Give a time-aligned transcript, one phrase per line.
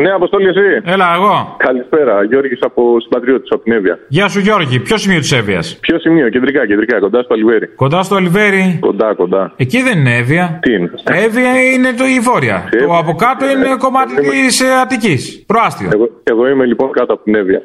[0.00, 0.80] Ναι, Αποστόλη, εσύ.
[0.84, 1.54] Έλα, εγώ.
[1.58, 2.24] Καλησπέρα.
[2.24, 3.98] Γιώργης από συμπατριώτη, από την Εύβοια.
[4.08, 4.80] Γεια σου, Γιώργη.
[4.80, 7.66] Ποιο σημείο της Εύβοιας; Ποιο σημείο, κεντρικά, κεντρικά, κοντά στο Αλιβέρι.
[7.66, 8.78] Κοντά στο Αλιβέρι.
[8.80, 9.52] Κοντά, κοντά.
[9.56, 10.58] Εκεί δεν είναι Εύβοια.
[10.62, 10.90] Τι είναι;
[11.24, 12.68] Εύβοια είναι το η βόρεια.
[12.72, 15.44] Ε, Το από κάτω είναι κομμάτι της Αττικής.
[15.46, 15.88] Προάστιο.
[15.92, 17.62] Εγώ, εγώ είμαι λοιπόν κάτω από την Εύβοια.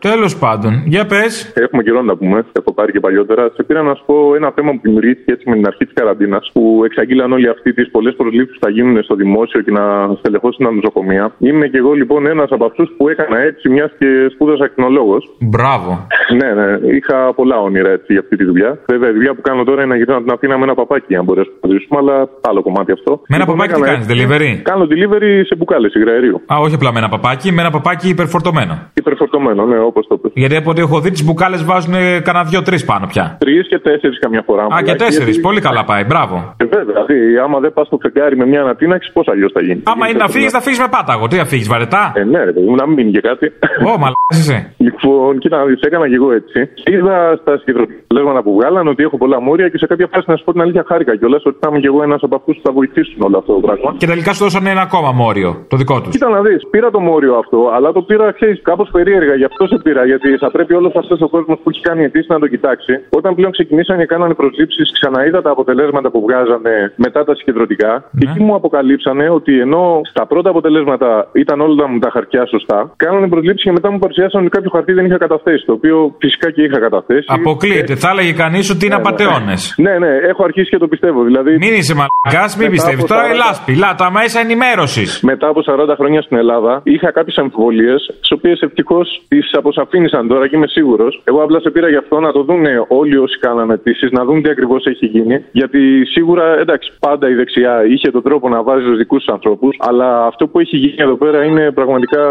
[0.00, 1.52] Τέλος πάντων, για πες.
[1.54, 3.50] Έχουμε καιρό να πούμε, έχω πάρει και παλιότερα.
[3.54, 6.50] Σε πήρα να σου πω ένα θέμα που δημιουργήθηκε έτσι με την αρχή της καραντίνας,
[6.52, 10.64] που εξαγγείλαν όλοι αυτοί τις πολλές προσλήψεις που θα γίνουν στο δημόσιο και να στελεχώσουν
[10.66, 11.34] τα νοσοκομεία.
[11.38, 15.16] Είμαι και εγώ λοιπόν ένας από αυτούς που έκανα έτσι, μιας και σπούδασα ακτινολόγο.
[15.38, 16.06] Μπράβο.
[16.40, 18.78] Ναι, ναι, είχα πολλά όνειρα έτσι για αυτή τη δουλειά.
[18.92, 21.24] Βέβαια, η δουλειά που κάνω τώρα είναι να γυρνάω την Αθήνα με ένα παπάκι, αν
[21.24, 22.16] μπορέσουμε να ζήσουμε, αλλά
[22.48, 23.10] άλλο κομμάτι αυτό.
[23.28, 24.14] Με ένα Λοιπόν, παπάκι τι έκανα κάνεις, έτσι.
[24.20, 26.36] delivery; Κάνω delivery σε μπουκάλε υγραερίου.
[26.52, 28.74] Α, όχι απλά με ένα παπάκι, με ένα παπάκι υπερφορτωμένο.
[28.94, 30.30] Υπερφορτωμένο, ναι, όπως το πες.
[30.34, 31.94] Γιατί από ό,τι έχω δει, τις μπουκάλες βάζουν
[32.26, 33.36] κανένα δύο-τρει πάνω πια.
[33.40, 34.62] Τρεις και τέσσερις καμιά φορά.
[34.62, 35.24] Α, και μαλάκι, τέσσερις.
[35.26, 36.04] γιατί- Πολύ καλά πάει.
[36.04, 36.54] Μπράβο.
[36.56, 39.82] Ε, βέβαια, δηλαδή, άμα δεν πας στο φεγγάρι με μια ανατείναξη, πώς αλλιώς θα γίνει;
[39.84, 41.26] Άμα είναι να φύγεις, θα φύγεις με πάταγο.
[41.28, 43.46] Τι θα φύγεις, βαρετά; Ε, ναι, ρε παιδί μου, να μην μείνει και κάτι.
[43.88, 44.58] Ω, μαλάκας είσαι.
[44.86, 46.58] Λοιπόν, κοίτα να δεις, έκανα και εγώ έτσι.
[46.92, 48.02] Είδα στα συγκεντρωτικά
[48.42, 50.84] που βγάλαν ότι έχω πολλά μόρια και σε κάποια φάση να σου πω την αλήθεια
[50.86, 53.52] χάρηκα κιόλας ότι θα είμαι κι εγώ ένας από αυτούς που θα βοηθήσουν όλο αυτό
[53.54, 53.94] το πράγμα.
[53.96, 56.10] Και τελικά σου δώσανε ένα ακόμα μόριο, το δικό τους.
[56.12, 59.34] Κοίτα να δεις, πήρα το μόριο αυτό, αλλά το πήρα, ξέρεις, κάπως περίεργα.
[59.34, 62.28] Γι' αυτό σε πήρα, γιατί θα πρέπει όλος αυτός ο κόσμος που έχει κάνει αιτήσεις
[62.28, 62.92] να το κοιτάξει.
[63.10, 68.10] Όταν πλέον ξεκινήσαν και κάνανε προσλήψεις, ξαναείδα τα αποτελέσματα που βγάζανε μετά τα συγκεντρωτικά.
[68.18, 72.78] Και εκεί μου αποκαλύψανε ότι ενώ στα πρώτα αποτελέσματα ήταν όλα μου τα χαρτιά σωστά,
[72.96, 75.62] κάνανε προσλήψει και μετά μου παρουσιάσαν ότι κάποιο χαρτί δεν είχα καταθέσει.
[75.66, 77.26] Το οποίο φυσικά και είχα καταθέσει.
[77.38, 77.94] Αποκλείεται.
[78.02, 79.60] Θα έλεγε κανείς ότι είναι απαταιώνες.
[79.84, 81.20] Ναι, ναι, έχω αρχίσει και το πιστεύω.
[81.24, 83.02] Δηλαδή, Μην είσαι μαλακάς, μην Μετά πιστεύεις.
[83.04, 83.72] από Τώρα η 40 λάσπη.
[83.82, 85.20] Λά, τα μέσα ενημέρωσης.
[85.32, 90.48] μετά από 40 χρόνια στην Ελλάδα, είχα κάποιες αμφιβολίες, τις οποίες ευτυχώς τις αποσαφήνισαν τώρα
[90.48, 91.20] και είμαι σίγουρος.
[91.24, 94.42] Εγώ απλά σε πήρα γι' αυτό να το δουν όλοι όσοι κάνανε αιτήσει, να δουν
[94.42, 95.44] τι ακριβώς έχει γίνει.
[95.52, 95.80] Γιατί
[96.14, 100.26] σίγουρα, εντάξει, πάντα η δεξιά είχε τον τρόπο να βάζει του δικούς τους ανθρώπους, αλλά
[100.26, 102.22] αυτό που έχει γίνει εδώ πέρα είναι πραγματικά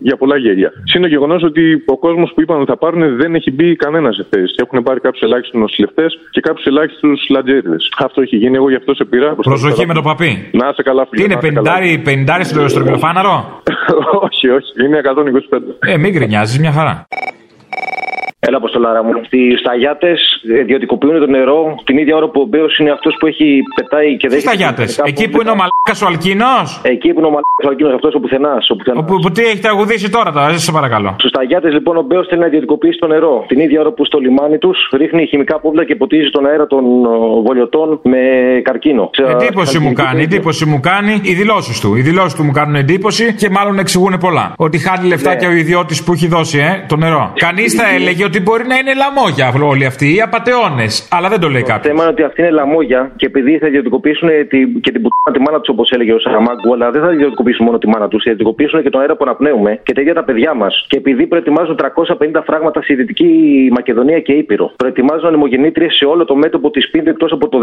[0.00, 0.72] για πολλά γέλια.
[0.84, 4.14] Συν το γεγονός ότι ο κόσμος που είπαν ότι θα πάρουν δεν έχει μπει κανένας
[4.16, 4.54] σε θέση.
[4.56, 7.76] Έχουν πάρει κάποιους ελάχιστους νοσηλευτές και κάποιους ελάχιστους λατζέριδε.
[7.98, 9.34] Αυτό έχει γίνει, εγώ γι' αυτό σε πήρα.
[9.34, 10.50] Προσοχή με το παπί.
[10.52, 11.26] Να είσαι καλά, φίλε.
[11.26, 12.36] Τι είναι, να είσαι καλά.
[12.36, 13.62] 50 50 στο στρογγυλοφάναρο;
[14.26, 15.00] όχι, όχι, είναι
[15.80, 15.88] 125.
[15.90, 17.06] Ε, μην γκρινιάζεις, μια χαρά.
[18.46, 19.12] Έλα, Αποστολάρα μου.
[19.30, 20.10] Οι σταγιάτε
[20.62, 23.46] ιδιωτικοποιούν το νερό την ίδια ώρα που ο Μπέος είναι αυτός που έχει
[23.76, 24.36] πετάει και δεν.
[24.36, 27.70] Τι σταγιάτε, εκεί που είναι ο μαλάκας ο Αλκίνος; Εκεί που είναι ο μαλάκας ο
[27.74, 28.70] εκείνο αυτός ο πουθενάς.
[28.70, 29.04] Ο πουθενάς.
[29.08, 31.10] Που, που τι έχει τραγουδήσει τώρα, τώρα, σε παρακαλώ.
[31.18, 33.44] Στους σταγιάτε, λοιπόν, ο Μπέος θέλει να ιδιωτικοποιήσει το νερό.
[33.50, 36.82] Την ίδια ώρα που στο λιμάνι τους ρίχνει χημικά πόβλα και ποτίζει τον αέρα των
[37.06, 38.20] ο, βολιωτών με
[38.68, 39.04] καρκίνο.
[39.12, 40.36] Ξε- Εντύπωση μου καρκινική κάνει, τέτοια.
[40.36, 41.96] εντύπωση μου κάνει οι δηλώσεις του.
[41.96, 44.46] Οι δηλώσεις του μου κάνουν εντύπωση και μάλλον εξηγούν πολλά.
[44.56, 45.36] Ότι χάνει λεφτά Ναι.
[45.36, 47.32] και ο ιδιώτης που έχει δώσει, ε, το νερό.
[47.36, 50.92] Κανείς θα έλεγε ότι μπορεί να είναι λαμόγια όλοι αυτοί, οι απαταιώνες.
[51.16, 51.86] Αλλά δεν το λέει Το κάποιος.
[51.90, 55.40] θέμα είναι ότι αυτή είναι λαμόγια και επειδή θα ιδιωτικοποιήσουν τη, και την πουτάνα τη
[55.44, 58.30] μάνα τους, όπως έλεγε ο Σαραμάγκου, αλλά δεν θα ιδιωτικοποιήσουν μόνο τη μάνα τους, θα
[58.30, 60.72] ιδιωτικοποιήσουν και τον αέρα που αναπνέουμε και τα ίδια τα παιδιά μας.
[60.88, 63.28] Και επειδή προετοιμάζουν 350 φράγματα στη Δυτική
[63.78, 67.58] Μακεδονία και Ήπειρο, προετοιμάζουν ανεμογεννήτριες σε όλο το μέτωπο της Πίνδου εκτός από το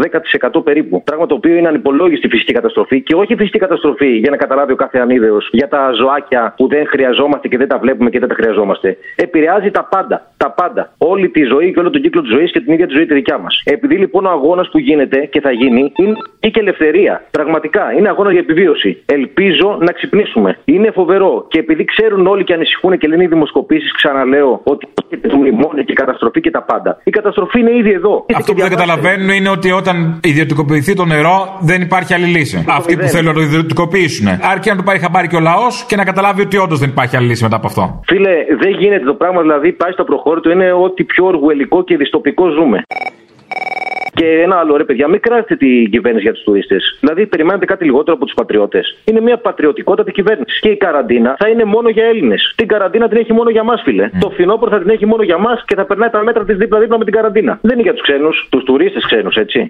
[0.58, 1.02] 10% περίπου.
[1.02, 4.76] Πράγμα το οποίο είναι ανυπολόγιστη φυσική καταστροφή και όχι φυσική καταστροφή για να καταλάβει ο
[4.76, 8.34] κάθε ανίδεος για τα ζωάκια που δεν χρειαζόμαστε και δεν τα βλέπουμε και δεν τα
[8.34, 8.96] χρειαζόμαστε.
[9.16, 10.16] Επηρεάζει τα πάντα.
[10.36, 10.82] Τα πάντα.
[11.12, 13.14] Όλη τη ζωή και όλο τον κύκλο της ζωής και την ίδια τη ζωή τη
[13.14, 13.54] δικιά μας.
[13.64, 17.14] Επειδή λοιπόν ο αγώνας που γίνεται και θα γίνει είναι και ελευθερία.
[17.30, 18.90] Πραγματικά είναι αγώνας για επιβίωση.
[19.06, 20.50] Ελπίζω να ξυπνήσουμε.
[20.64, 21.46] Είναι φοβερό.
[21.52, 25.82] Και επειδή ξέρουν όλοι και ανησυχούν και λένε οι δημοσκοπήσεις, ξαναλέω ότι έρχεται το μνημόνιο
[25.86, 26.90] και η καταστροφή και τα πάντα.
[27.04, 28.26] Η καταστροφή είναι ήδη εδώ.
[28.34, 32.64] Αυτό που δεν καταλαβαίνουν είναι ότι όταν ιδιωτικοποιηθεί το νερό δεν υπάρχει άλλη λύση.
[32.68, 33.08] Αυτοί που μηδέν.
[33.08, 34.26] θέλουν να το ιδιωτικοποιήσουν.
[34.52, 37.16] Αρκεί να το πάρει χαμπάρι και ο λαός και να καταλάβει ότι όντως δεν υπάρχει
[37.16, 38.00] άλλη λύση μετά από αυτό.
[38.04, 42.48] Φίλε, δεν γίνεται το πράγμα, δηλαδή πάει στο προχώρητο, είναι ό,τι πιο οργουελικό και δυστοπικό
[42.48, 42.82] ζούμε.
[44.14, 46.98] Και ένα άλλο, ρε παιδιά, μην κράζετε την κυβέρνηση για τους τουρίστες.
[47.00, 48.98] Δηλαδή, περιμένετε κάτι λιγότερο από τους πατριώτες.
[49.04, 50.60] Είναι μια πατριωτικότατη κυβέρνησης.
[50.60, 52.52] Και η καραντίνα θα είναι μόνο για Έλληνες.
[52.56, 54.10] Την καραντίνα την έχει μόνο για μας, φίλε.
[54.20, 56.98] Το φθινόπωρο θα την έχει μόνο για μας και θα περνάει τα μέτρα της δίπλα-δίπλα
[56.98, 57.58] με την καραντίνα.
[57.62, 59.68] Δεν είναι για τους ξένους, τους τουρίστες ξένους, έτσι.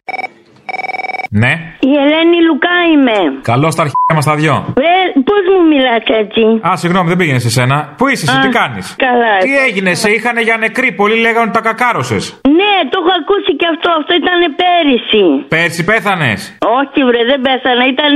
[1.31, 1.53] Ναι.
[1.91, 3.17] Η Ελένη Λουκά είμαι.
[3.53, 4.55] Καλώς τα αρχαία μας τα δυο.
[4.79, 4.97] Βρε,
[5.29, 7.77] πώς μου μιλάς έτσι; Α, συγγνώμη, δεν πήγαινες σε σένα.
[7.99, 9.33] Πού είσαι, εσύ, Α, τι κάνεις; καλά.
[9.45, 10.89] Τι έγινε, σε είχαν για νεκρή.
[11.01, 12.25] Πολλοί λέγανε ότι τα κακάρωσες.
[12.61, 13.89] Ναι, το έχω ακούσει και αυτό.
[13.99, 15.25] Αυτό ήταν πέρυσι.
[15.55, 16.39] Πέρσι πέθανες;
[16.79, 17.83] Όχι, βρε, δεν πέθανα.
[17.95, 18.15] Ήταν,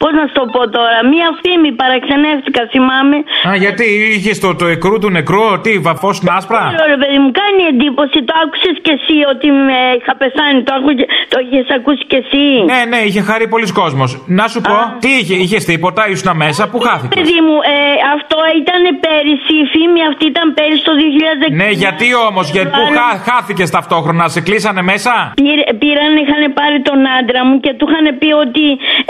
[0.00, 3.16] πώς να σου το πω τώρα, μία φήμη παραξενεύτηκα, θυμάμαι.
[3.48, 3.84] Α, γιατί
[4.16, 8.18] είχες το, το εκρού του νεκρού, τι, βαφώσουν άσπρα; Ξέρω, ρε παιδί μου, κάνει εντύπωση.
[8.28, 10.58] Το άκουσες κι εσύ ότι με είχα πεθάνει.
[10.68, 12.39] Το, άκου- το είχες ακούσει κι εσύ.
[12.40, 12.64] Εσύ.
[12.72, 14.10] Ναι, ναι, είχε χαρεί πολλοί κόσμος.
[14.38, 17.76] Να σου πω, τι είχε, είχε τίποτα, ήσουν μέσα, πού χάθηκες; Παιδί μου, ε,
[18.16, 21.62] αυτό ήταν πέρυσι, η φήμη αυτή ήταν πέρυσι το 2016.
[21.62, 26.78] Ναι, γιατί όμως, γιατί που χά, χάθηκες ταυτόχρονα, σε κλείσανε μέσα; Πήρε, πήραν, είχαν πάρει
[26.88, 28.66] τον άντρα μου και του είχαν πει ότι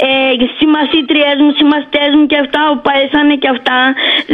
[0.06, 0.10] ε,
[0.60, 3.78] συμμαθήτριέ μου, συμμαστέ μου και αυτά, παέσανε και αυτά.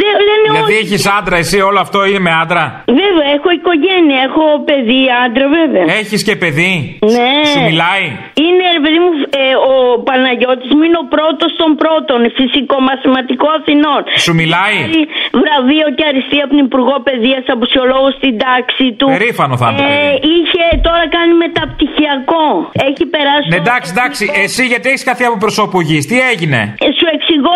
[0.01, 0.83] Δεν, λένε Δηλαδή όχι.
[0.83, 2.65] έχεις άντρα, εσύ όλο αυτό είναι με άντρα;
[3.01, 5.85] Βέβαια, έχω οικογένεια, έχω παιδί, άντρα, βέβαια.
[6.01, 6.73] Έχεις και παιδί;
[7.17, 7.33] Ναι.
[7.53, 8.05] Σου μιλάει;
[8.45, 9.11] Είναι, ρε παιδί μου,
[9.43, 9.75] ε, ο
[10.09, 14.01] Παναγιώτης μου είναι ο πρώτος των πρώτων, φυσικό μαθηματικό Αθηνών.
[14.25, 15.03] Σου μιλάει; Έχει
[15.43, 19.07] βραβείο και αριστεία από την Υπουργό Παιδείας από σιολόγο στην τάξη του.
[19.17, 20.15] Περήφανο θα είναι το παιδί.
[20.35, 22.45] είχε τώρα κάνει μεταπτυχιακό.
[22.89, 23.49] Έχει περάσει.
[23.53, 24.23] Ναι, το- εντάξει, εντάξει.
[24.45, 27.55] Εσύ γιατί έχεις καθεί από προσώπου γη, τι έγινε; Ε, Σου εξηγώ,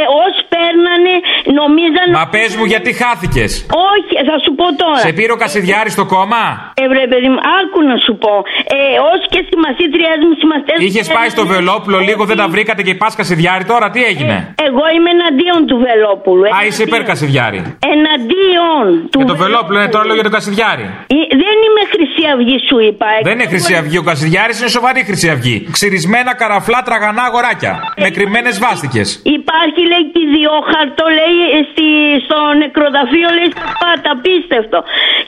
[0.00, 1.14] ε, ως παίρνανε,
[1.60, 2.06] νομίζαν...
[2.18, 3.50] Μα πες μου γιατί χάθηκες.
[3.94, 5.00] Όχι, θα σου πω τώρα.
[5.06, 6.42] Σε πήρε ο Κασιδιάρης στο κόμμα;
[6.82, 8.34] Ε, βρε, παιδί μου, άκου να σου πω.
[8.76, 8.78] Ε,
[9.10, 10.84] ως και συμμαθήτριές μου, συμμαθητές μου...
[10.86, 14.36] Είχε πάει στο Βελόπουλο λίγο, δεν τα βρήκατε και πας Κασιδιάρη τώρα, τι έγινε;
[14.68, 16.44] Εγώ είμαι εναντίον του Βελόπουλου.
[16.56, 17.60] Α, είσαι υπέρ Κασιδιάρη.
[17.94, 20.84] Εναντίον του Για το Βελόπουλο είναι τώρα λέω για τον Κασιδιάρη.
[21.16, 23.06] Ε, Δεν είμαι Χρυσή Αυγή, σου είπα.
[23.28, 25.56] Δεν είναι Χρυσή Αυγή, ο Κασιδιάρης είναι σοβαρή Χρυσή Αυγή.
[25.76, 27.72] Ξυρισμένα καραφλά τραγανά αγοράκια.
[28.02, 29.02] Με κρυμμένε βάστικε.
[29.38, 31.36] Υπάρχει, λέει, και ιδιόχαρτο, λέει,
[31.70, 31.86] στη,
[32.24, 34.78] στο νεκροταφείο, λέει, στα πάτα, απίστευτο.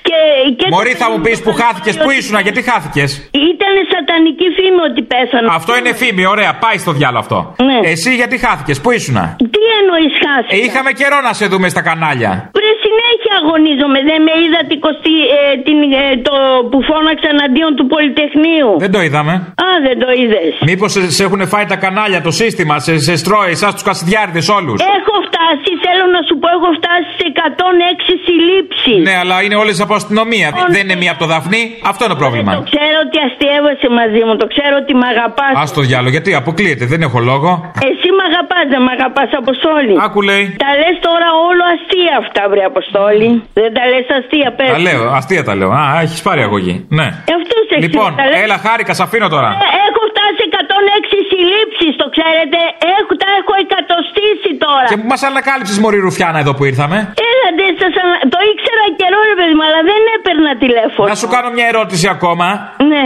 [0.07, 0.19] Και,
[0.59, 3.11] και Μωρή θα μου πεις που χάθηκες, πού ήσουνα, γιατί χάθηκες;
[3.53, 5.47] Ήταν σατανική φήμη ότι πέσανε.
[5.61, 7.39] Αυτό είναι φήμη, ωραία, πάει στο διάλογο αυτό.
[7.69, 7.79] Ναι.
[7.93, 9.25] Εσύ γιατί χάθηκες, πού ήσουνα;
[9.55, 10.51] Τι εννοείς χάσει.
[10.57, 12.31] Ε, είχαμε καιρό να σε δούμε στα κανάλια.
[12.57, 13.99] Βρε συνέχεια αγωνίζομαι.
[14.11, 16.35] Δεν με είδα την κοστή, ε, την, ε, το
[16.71, 18.71] που φώναξα εναντίον του Πολυτεχνείου.
[18.85, 19.33] Δεν το είδαμε.
[19.67, 20.53] Α, δεν το είδες.
[20.71, 24.49] Μήπως σε, σε έχουν φάει τα κανάλια, το σύστημα, σε, σε στρώει, εσάς τους Κασιδιάριδες
[24.59, 25.71] όλους; Έχω φτάσει,
[26.05, 28.99] θέλω να σου πω, έχω φτάσει σε 106 συλλήψεις.
[29.09, 30.47] Ναι, αλλά είναι όλες από αστυνομία.
[30.53, 31.63] Λοιπόν, Δεν είναι μία από το Δαφνί.
[31.93, 32.51] Αυτό είναι το Το πρόβλημα.
[32.73, 35.53] ξέρω ότι αστείευεσαι μαζί μου, το ξέρω ότι με αγαπάς.
[35.61, 37.51] Α το διάλογο, γιατί αποκλείεται, δεν έχω λόγο.
[37.91, 39.95] Εσύ με αγαπάς, δεν με αγαπάς, Αποστόλη.
[40.07, 40.45] Άκου λέει.
[40.65, 43.29] Τα λες τώρα όλο αστεία αυτά, βρε Αποστόλη.
[43.61, 44.71] Δεν τα λες αστεία, πες.
[44.77, 45.71] Τα λέω, αστεία τα λέω.
[45.81, 46.75] Α, έχεις πάρει αγωγή.
[46.99, 47.07] Ναι.
[47.39, 48.37] Αυτό σε Λοιπόν, τα λες.
[48.45, 49.51] έλα, χάρηκα, σ' αφήνω τώρα.
[49.55, 52.59] Ε, Έχω φτάσει 106 συλλήψει, το ξέρετε.
[52.99, 54.87] Έχω, τα έχω εκατοστήσει τώρα.
[54.93, 56.97] Και που μας ανακάλυψες Μωρή Ρουφιάνα εδώ που ήρθαμε.
[57.31, 61.07] Έλατε, σας ανα- το ήξερα καιρό, ρε παιδί μου, αλλά δεν έπαιρνα τηλέφωνο.
[61.13, 62.47] Να σου κάνω μια ερώτηση ακόμα.
[62.93, 63.05] Ναι.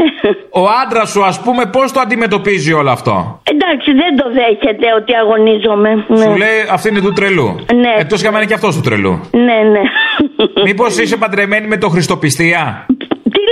[0.62, 3.14] Ο άντρας σου, ας πούμε, πώς το αντιμετωπίζει όλο αυτό;
[3.54, 5.90] Εντάξει, δεν το δέχεται ότι αγωνίζομαι.
[6.08, 6.24] Ναι.
[6.24, 7.48] Σου λέει αυτή είναι του τρελού.
[7.74, 7.92] Ναι.
[7.98, 9.14] Εκτός και άμα είναι και αυτός του τρελού.
[9.46, 9.82] Ναι, ναι.
[10.64, 12.86] Μήπως είσαι παντρεμένη με το Χριστοπιστία;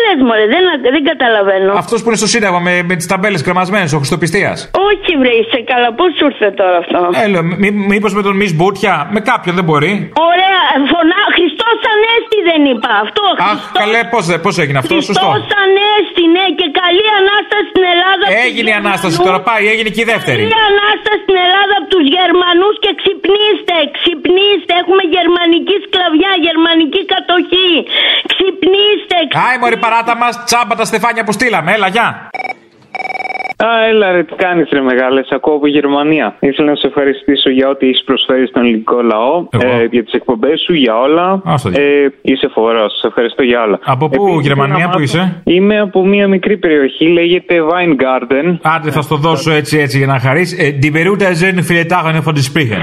[0.06, 0.64] Τι λες μωρέ, δεν,
[0.94, 1.72] δεν καταλαβαίνω.
[1.84, 4.56] Αυτός που είναι στο Σύνταγμα με, με τις ταμπέλες κρεμασμένες, ο Χριστοπιστίας.
[4.88, 7.26] Όχι βρε, είσαι καλά, πώς σου ήρθε τώρα αυτό; Ε,
[7.92, 9.92] Μήπως με τον Μη Μπούτια, με κάποιον δεν μπορεί.
[10.30, 10.60] Ωραία,
[10.92, 13.24] φωνά, Χριστός Ανέστη δεν είπα αυτό.
[13.38, 15.26] Αχ, Χριστός- καλέ, πώς πώς έγινε αυτό, σωστό.
[15.26, 16.05] Χριστός Ανέστη,
[16.96, 18.22] ναι, και καλή Ανάσταση στην Ελλάδα.
[18.26, 19.26] από τους Έγινε η ανάσταση Γερμανούς.
[19.28, 20.42] τώρα, πάει, έγινε και η δεύτερη.
[20.44, 24.72] Καλή Ανάσταση στην Ελλάδα από τους Γερμανούς και ξυπνήστε, ξυπνήστε.
[24.82, 27.72] Έχουμε γερμανική σκλαβιά, γερμανική κατοχή.
[28.32, 32.08] Ξυπνήστε, Άι, μωρή παράτα μας, τσάμπα τα στεφάνια που στείλαμε, έλα, γεια.
[33.64, 36.36] Α, έλα ρε, τι κάνεις ρε μεγάλες, σε ακούω από Γερμανία.
[36.40, 39.72] Ήθελα να σε ευχαριστήσω για ό,τι έχεις προσφέρει στον ελληνικό λαό, Εγώ.
[39.80, 41.42] ε, για τις εκπομπές σου, για όλα.
[41.50, 41.92] Α, στο διάλογο.
[42.04, 43.78] ε, είσαι φοβερός, σε ευχαριστώ για όλα.
[43.84, 48.56] Από πού, Επίσης, Γερμανία, να πού μάθω- είσαι; Είμαι από μια μικρή περιοχή, λέγεται Weingarten.
[48.62, 50.56] Άντε, θα στο δώσω έτσι, έτσι για να χαρείς.
[50.82, 52.82] Die Beruta sind viele Tage von den Sprechen.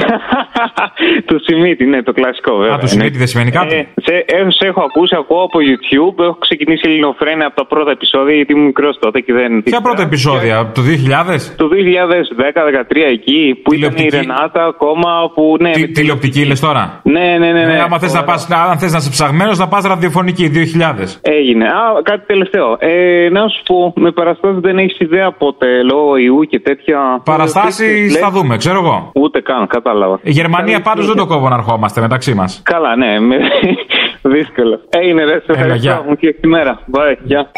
[1.25, 2.74] του Σιμίτη, ναι, το κλασικό βέβαια.
[2.75, 3.75] Α, του Σιμίτη δεν σημαίνει κάτι.
[3.75, 6.20] Ε, σε, ε, σε έχω ακούσει, ακούω από YouTube.
[6.24, 9.63] Έχω ξεκινήσει ελληνοφρένια από τα πρώτα επεισόδια γιατί ήμουν μικρός τότε και δεν.
[9.63, 11.53] Ποια πρώτα επεισόδια, από το 2000?
[11.55, 14.15] Το 2010-2013 εκεί που ήταν η Τηλεοπτική.
[14.15, 15.55] Ρενάτα ακόμα που.
[15.60, 17.65] Ναι, Τι, με- τηλεοπτική λες τώρα; ναι, ναι, ναι.
[17.65, 17.74] ναι.
[17.74, 21.20] Ε, άμα θες να πας, αν θες να είσαι ψαγμένος, να πας ραδιοφωνική 2000.
[21.22, 21.65] Έγινε.
[21.65, 22.75] Α, κάτι τελευταίο.
[22.79, 27.22] Ε, να σου πω, με παραστάσεις δεν έχεις ιδέα πότε λόγω ιού και τέτοια.
[27.25, 29.12] Παραστάσεις Λέει- θα δούμε, ξέρω εγώ.
[29.15, 30.20] Ούτε καν, κατάλαβα.
[30.24, 32.62] Η Γερμανία πάντως δεν το κόβω να ερχόμαστε μεταξύ μας.
[32.63, 33.20] Καλά, ναι.
[33.20, 33.36] Με...
[34.36, 34.79] Δύσκολο.
[34.89, 35.29] Έγινε, ρε.
[35.39, 35.77] Σε Έλα, ευχαριστώ.
[35.88, 36.03] γεια.
[36.08, 36.79] Μου και μέρα.
[36.91, 37.15] Bye.
[37.24, 37.51] Γεια.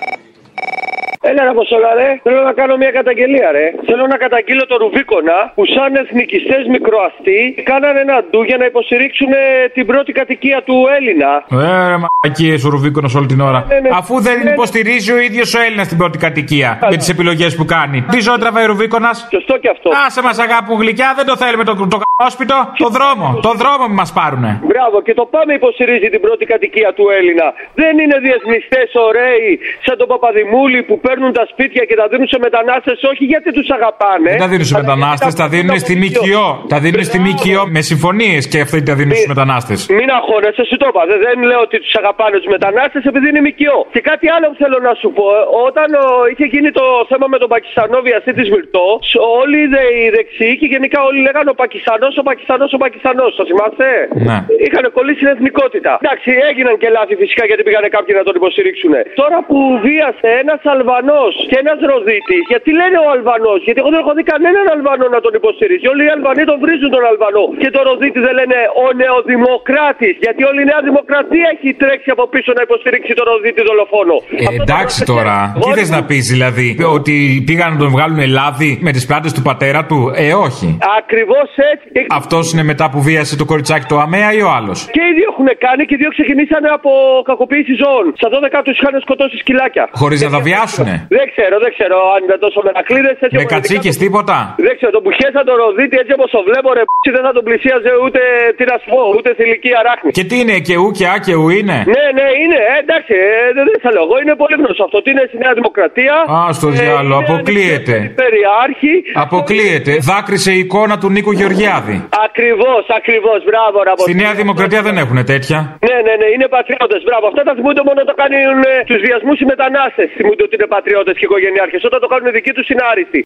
[1.30, 3.66] Έλα ρε Αποστολά ρε, θέλω να κάνω μια καταγγελία ρε.
[3.88, 7.40] Θέλω να καταγγείλω το Ρουβίκονα που σαν εθνικιστές μικροαστοί
[7.72, 11.30] κάνανε ένα ντου για να υποστηρίξουν ε, την πρώτη κατοικία του Έλληνα.
[11.52, 13.60] Ε, ρε μαλακίες ο Ρουβίκονο όλη την ώρα.
[13.68, 13.90] Ναι, ναι.
[14.00, 14.50] Αφού δεν Ναι, ναι.
[14.58, 17.98] υποστηρίζει ο ίδιος ο Έλληνας την πρώτη κατοικία με τις επιλογές που κάνει.
[18.12, 19.90] Τι ζωή τραβάει ο Ρουβίκονας; Σωστό και αυτό.
[20.06, 22.58] Άσε μας αγάπη μου γλυκιά, δεν το θέλουμε το, το καπόσπιτο.
[22.86, 24.52] Το δρόμο, το δρόμο που μας πάρουνε.
[24.72, 27.48] Μπράβο, και το πάμε υποστηρίζει την πρώτη κατοικία του Έλληνα.
[27.82, 29.52] Δεν είναι διεθνιστές ωραίοι
[29.86, 33.50] σαν τον Παπαδημούλη που παίρνουν παίρνουν τα σπίτια και τα δίνουν σε μετανάστες, όχι γιατί
[33.58, 34.30] τους αγαπάνε.
[34.36, 36.46] Δεν τα δίνουν στου αλλά γιατί μετανάστες, τα δίνουν βγουν στη από ΜΚΟ.
[36.74, 37.34] Τα δίνουν στη Μπράβο.
[37.54, 39.80] ΜΚΟ με συμφωνίες και αυτοί τα δίνουν στους μετανάστες.
[40.00, 41.02] Μην αγχώνεσαι, εσύ το είπα.
[41.10, 43.78] Δεν, δεν λέω ότι τους αγαπάνε τους μετανάστες επειδή είναι ΜΚΟ.
[43.96, 45.26] Και κάτι άλλο που θέλω να σου πω.
[45.38, 49.58] ε, Όταν ο, είχε γίνει το θέμα με τον Πακιστανό βιαστή της Μυρτό, σ- όλοι
[49.66, 53.32] οι, δε, οι δεξιοί και γενικά όλοι λέγανε ο Πακιστανός, ο Πακιστανός, ο Πακιστανός.
[53.40, 53.88] Το θυμάστε;
[54.30, 54.38] Ναι.
[54.66, 55.92] Είχαν κολλήσει την εθνικότητα.
[56.04, 58.94] Εντάξει, έγιναν και λάθη φυσικά γιατί πήγανε κάποιοι να τον υποστηρίξουν.
[59.22, 61.05] Τώρα που βίασε ένα Αλβανό
[61.50, 65.20] και ένας Ροδίτη, γιατί λένε ο Αλβανός, γιατί εγώ δεν έχω δει κανέναν Αλβανό να
[65.26, 65.86] τον υποστηρίζει.
[65.94, 67.44] Όλοι οι Αλβανοί τον βρίζουν τον Αλβανό.
[67.62, 70.14] Και τον Ροδίτη δεν λένε ο νεοδημοκράτης.
[70.26, 74.16] Γιατί όλη η Νέα Δημοκρατία έχει τρέξει από πίσω να υποστηρίξει τον Ροδίτη δολοφόνο.
[74.42, 75.36] Ε, Αυτό εντάξει το- τώρα.
[75.56, 77.16] Τι Εγώ- θες να πεις δηλαδή, ότι
[77.48, 80.68] πήγαν να τον βγάλουν λάδι με τις πλάτες του πατέρα του; Ε, όχι.
[81.00, 81.86] Ακριβώς έτσι.
[81.96, 85.14] Και- Αυτός είναι μετά που βίασε το κοριτσάκι το αμαία ή ο άλλος; Και οι
[85.18, 86.90] δύο έχουν κάνει και οι δύο ξεκινήσανε από
[87.30, 88.06] κακοποίηση ζώων.
[88.20, 89.84] Στα 12 τους είχαν σκοτώσει σκυλάκια.
[90.02, 90.95] Χωρίς να τα βιάσουνε.
[91.18, 93.12] Δεν ξέρω, δεν ξέρω αν είναι τόσο μερακλείδε.
[93.40, 94.38] Με κατσίκες τίποτα.
[94.68, 97.44] Δεν ξέρω, τον πουχέσα τον ροδίτη έτσι όπως το βλέπω, ρε π***, δεν θα τον
[97.48, 98.20] πλησίαζε ούτε
[98.58, 100.10] τι να σου πω, ούτε θηλυκή αράχνη.
[100.18, 103.14] Και τι είναι, και ου και α και ου είναι; Ναι, ναι, είναι, ε, εντάξει,
[103.28, 104.98] ε, δεν, δεν θα λέω εγώ, είναι πολύ γνωστό αυτό.
[105.04, 107.96] Τι είναι στη Νέα Δημοκρατία; Α, στο διάλογο, αποκλείεται.
[108.24, 108.94] Περιάρχη.
[109.26, 109.94] Αποκλείεται.
[110.10, 111.98] Δάκρυσε η εικόνα του Νίκο Γεωργιάδη.
[112.28, 114.02] Ακριβώς, ακριβώς, μπράβο, μπράβο.
[114.08, 115.60] Στη Νέα Δημοκρατία δεν έχουν τέτοια.
[115.88, 117.00] Ναι, ναι, ναι, είναι πατριώτες.
[117.08, 117.24] Μπράβο.
[117.32, 120.08] Αυτά τα θυμούνται μόνο όταν κάνουν τους βιασμούς οι μετανάστες.
[120.18, 121.84] Θυμούνται ότι είναι πατριώτες και οικογενειάρχες.
[121.84, 123.24] Όταν το κάνουν δικοί τους είναι άριστοι.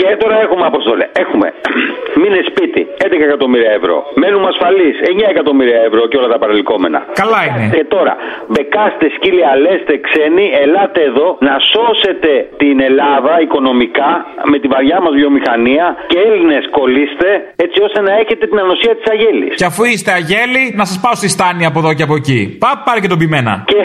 [0.00, 1.06] Και τώρα έχουμε αποστολέ.
[1.22, 1.46] Έχουμε
[2.22, 3.96] μήνε σπίτι, 11 εκατομμύρια ευρώ.
[4.20, 4.94] Μένουμε ασφαλείς,
[5.26, 6.98] 9 εκατομμύρια ευρώ και όλα τα παρελκόμενα.
[7.22, 7.64] Καλά είναι.
[7.76, 8.14] Και τώρα,
[8.52, 14.10] μπεκάστε, σκύλοι, αλέστε, ξένοι, ελάτε εδώ να σώσετε την Ελλάδα οικονομικά
[14.50, 17.28] με τη βαριά μας βιομηχανία και Έλληνες κολλήστε
[17.64, 19.52] έτσι ώστε να έχετε την ανοσία της αγέλης.
[19.60, 22.40] Και αφού είστε αγέλοι, να σας πάω στη στάνη από εδώ και από εκεί.
[22.62, 23.52] Πά, πάρε και τον πειμένα.
[23.72, 23.80] Και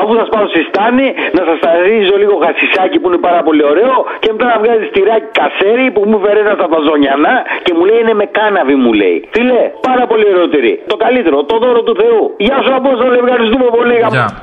[0.00, 3.94] αφού σας πάω στη στάνη, να σας ταρίζω λίγο χασισάκι που είναι πάρα πολύ ωραίο
[4.22, 5.28] και μετά να βγάζεις τυράκι
[5.60, 9.28] κασέρι που μου φέρε στα βαζόνιανα και μου λέει είναι με κάναβι μου λέει.
[9.30, 10.82] Φίλε, πάρα πολύ ωραίο τυρί.
[10.86, 12.34] Το καλύτερο, το δώρο του Θεού.
[12.36, 13.96] Γεια σου Απόστολε, ευχαριστούμε πολύ.
[14.10, 14.40] Γεια.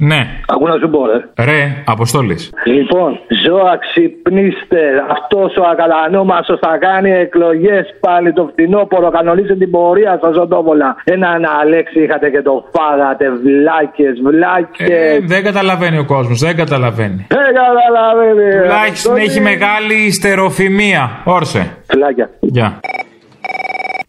[0.00, 0.20] Ναι.
[0.46, 1.44] Ακού να σου πω, ρε.
[1.44, 2.52] Ρε, Αποστόλης.
[2.64, 4.80] Λοιπόν, ζώα ξυπνήστε.
[5.10, 9.10] Αυτός ο ακατανόμαστος θα κάνει εκλογές πάλι το φθινόπωρο.
[9.10, 10.96] Κανονίστε την πορεία στα Ζωτόβολα.
[11.04, 13.30] Έναν Αλέξη είχατε και το φάγατε.
[13.30, 14.88] Βλάκες, βλάκες.
[14.88, 17.26] Ε, δεν καταλαβαίνει ο κόσμος, δεν καταλαβαίνει.
[17.28, 18.50] Δεν καταλαβαίνει.
[18.50, 18.60] ρε.
[18.60, 21.10] Τουλάχιστον Τότε- έχει μεγάλη ιστεροφημία.
[21.24, 21.76] Όρσε.
[21.86, 22.30] Φυλάκια.
[22.40, 22.80] Γεια.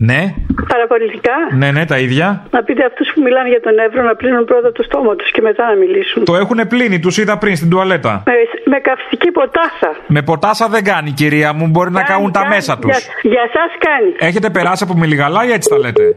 [0.01, 0.33] Ναι,
[0.67, 1.31] Παραπολιτικά.
[1.55, 2.43] ναι, ναι, τα ίδια.
[2.51, 5.41] Να πείτε αυτούς που μιλάνε για τον Εύρο να πλύνουν πρώτα το στόμα τους και
[5.41, 6.23] μετά να μιλήσουν.
[6.25, 8.23] Το έχουν πλύνει, τους είδα πριν στην τουαλέτα.
[8.25, 8.33] Με,
[8.71, 9.95] με καυστική ποτάσα.
[10.07, 12.91] Με ποτάσα δεν κάνει, κυρία μου, μπορεί να κάνουν τα Κάνει, μέσα τους.
[12.97, 14.29] Για, για εσά κάνει.
[14.29, 16.15] Έχετε περάσει από μιλιγαλά ή έτσι τα λέτε.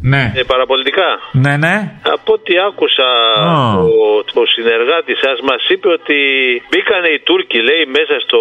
[0.00, 0.32] Ναι.
[0.36, 1.08] Ε, παραπολιτικά.
[1.32, 1.74] Ναι, ναι.
[2.14, 3.74] Από ό,τι άκουσα, Α.
[3.74, 3.86] ο,
[4.42, 6.18] ο συνεργάτη σας μας είπε ότι
[6.70, 8.40] μπήκανε οι Τούρκοι, λέει, μέσα στο.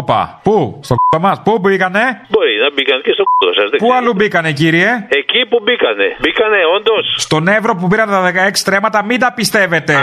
[0.00, 0.40] Όπα.
[0.42, 1.36] Πού; Στο κ***ο μας.
[1.44, 3.68] Πού μπήκανε; Μπορεί να μπήκαν και στο κ***ο σας.
[3.82, 4.90] Πού αλλού μπήκανε, κύριε;
[5.20, 6.06] Εκεί που μπήκανε.
[6.22, 7.04] Μπήκανε, όντως.
[7.26, 9.94] Στον Εύρο που πήραν τα 16 τρέματα, μην τα πιστεύετε.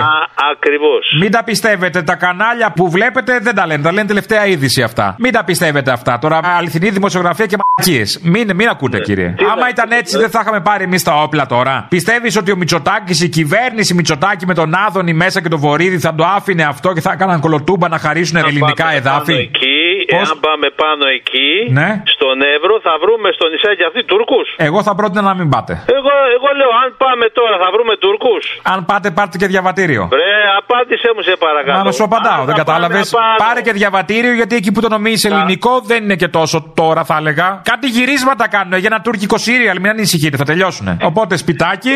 [0.52, 1.04] Ακριβώς.
[1.22, 2.02] Μην τα πιστεύετε.
[2.02, 3.84] Τα κανάλια που βλέπετε δεν τα λένε.
[3.84, 5.16] Τα λένε τελευταία είδηση αυτά.
[5.20, 6.20] Μην τα πιστεύετε αυτά.
[6.22, 8.20] Τώρα αληθινή δημοσιογραφία και μαλακίες.
[8.24, 9.36] Μην, μην ακούτε, κύριε.
[9.52, 11.86] Άμα ήταν έτσι, δεν θα είχαμε πάρει εμείς τα όπλα τώρα.
[11.90, 16.16] Πιστεύεις ότι ο Μητσοτάκης, η κυβέρνηση Μητσοτάκη με τον Άδωνη μέσα και τον Βορύδη θα
[16.16, 19.32] το άφηνε αυτό και θα έκαναν κολοτούμπα να χαρίσουν ελληνικά Πάμε εδάφη.
[19.34, 19.78] Πάνω εκεί,
[20.12, 21.90] Πώς; εάν πάμε πάνω εκεί, Ναι.
[22.16, 24.48] στον Εύρο, θα βρούμε στο νησάκι αυτή Τούρκους.
[24.68, 25.74] Εγώ θα πρότεινα να μην πάτε.
[25.98, 28.44] Εγώ, εγώ λέω, αν πάμε τώρα, θα βρούμε Τούρκους.
[28.74, 30.04] Αν πάτε, πάρτε και διαβατήριο.
[30.22, 31.78] Ρε, απάντησέ μου, σε παρακαλώ.
[31.78, 33.44] Μα να σου απαντάω, Αν δεν θα κατάλαβες; πάμε απάνω.
[33.44, 37.16] Πάρε και διαβατήριο γιατί εκεί που το νομίζεις ελληνικό δεν είναι και τόσο τώρα, θα
[37.22, 37.48] έλεγα.
[37.72, 40.98] Κάτι γυρίσματα κάνουν για ένα τουρκικό σύριαλ, μην ανησυχείτε, θα τελειώσουν.
[41.02, 41.92] Οπότε σπιτάκι,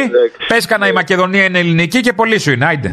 [0.47, 2.91] πες κανένα η Μακεδονία είναι ελληνική και πολύ σου είναι, άιντε.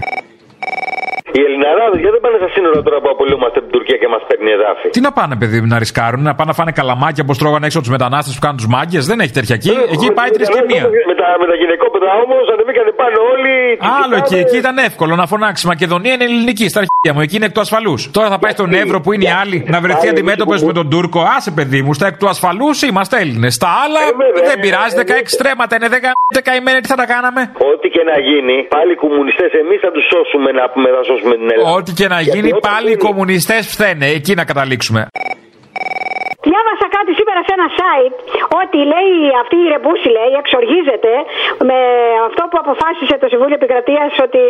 [1.36, 4.18] Οι Ελληναράδε γιατί δεν πάνε στα σύνορα τώρα που απολύμαστε από την Τουρκία και μα
[4.28, 4.86] παίρνει εδάφη.
[4.96, 7.80] Τι να πάνε, παιδί μου, να ρισκάρουν, να πάνε να φάνε καλαμάκια όπω τρώγανε έξω
[7.84, 8.98] του μετανάστε που κάνουν του μάγκε.
[9.10, 9.72] Δεν έχει τέτοια εκεί.
[9.94, 10.84] Εκεί πάει τρει και μία.
[11.10, 13.54] Με τα, με τα γυναικόπαιδα όμω ανεβήκανε πάνω όλοι.
[14.00, 17.48] Άλλο εκεί, εκεί ήταν εύκολο να φωνάξει Μακεδονία είναι ελληνική στα αρχαία μου, εκεί είναι
[17.50, 17.94] εκ του ασφαλού.
[18.16, 21.20] Τώρα θα πάει στον Εύρο που είναι οι άλλοι να βρεθεί αντιμέτωπο με τον Τούρκο.
[21.36, 23.48] Άσε παιδί μου, στα εκ του ασφαλού είμαστε Έλληνε.
[23.58, 24.00] Στα άλλα
[24.48, 25.02] δεν πειράζει, 16
[25.36, 25.88] στρέμματα είναι
[26.36, 27.42] 10 καημένοι, τι θα τα κάναμε.
[28.06, 31.34] Ό,τι και να γίνει, πάλι οι κομμουνιστές εμείς θα τους σώσουμε να πούμε, θα σώσουμε
[31.40, 31.76] την Ελλάδα.
[31.78, 34.06] Ό,τι και να Γιατί γίνει, όταν πάλι οι κομμουνιστές φθαίνε.
[34.18, 35.00] Εκεί να καταλήξουμε.
[36.96, 38.14] Διάβασα κάτι σήμερα σε ένα site
[38.62, 41.12] ότι λέει αυτή η Ρεμπούση λέει εξοργίζεται
[41.68, 41.78] με
[42.28, 44.42] αυτό που αποφάσισε το Συμβούλιο Επικρατείας ότι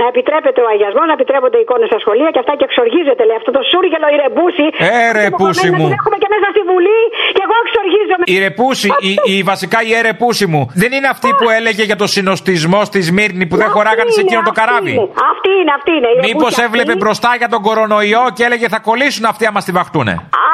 [0.00, 3.22] να επιτρέπεται ο αγιασμός, να επιτρέπονται εικόνες στα σχολεία και αυτά και εξοργίζεται.
[3.28, 4.66] Λέει αυτό το σούργελο η Ρεμπούση.
[4.88, 5.86] Ε, Ρεμπούση που μου.
[5.88, 7.00] την έχουμε και μέσα στη Βουλή
[7.36, 8.24] και εγώ εξοργίζομαι.
[8.34, 12.06] Η ρεπούση, η, η, βασικά η ερεπούση μου, δεν είναι αυτή που έλεγε για το
[12.14, 14.94] συνοστισμό στη Σμύρνη που δεν χωράγανε σε εκείνο το καράβι;
[15.32, 16.10] Αυτή είναι, αυτή είναι.
[16.14, 17.02] η Μήπως Ρεμπούση έβλεπε αυτή.
[17.02, 20.14] μπροστά για τον κορονοϊό και έλεγε θα κολλήσουν αυτοί άμα στη βαχτούνε;
[20.46, 20.48] Α,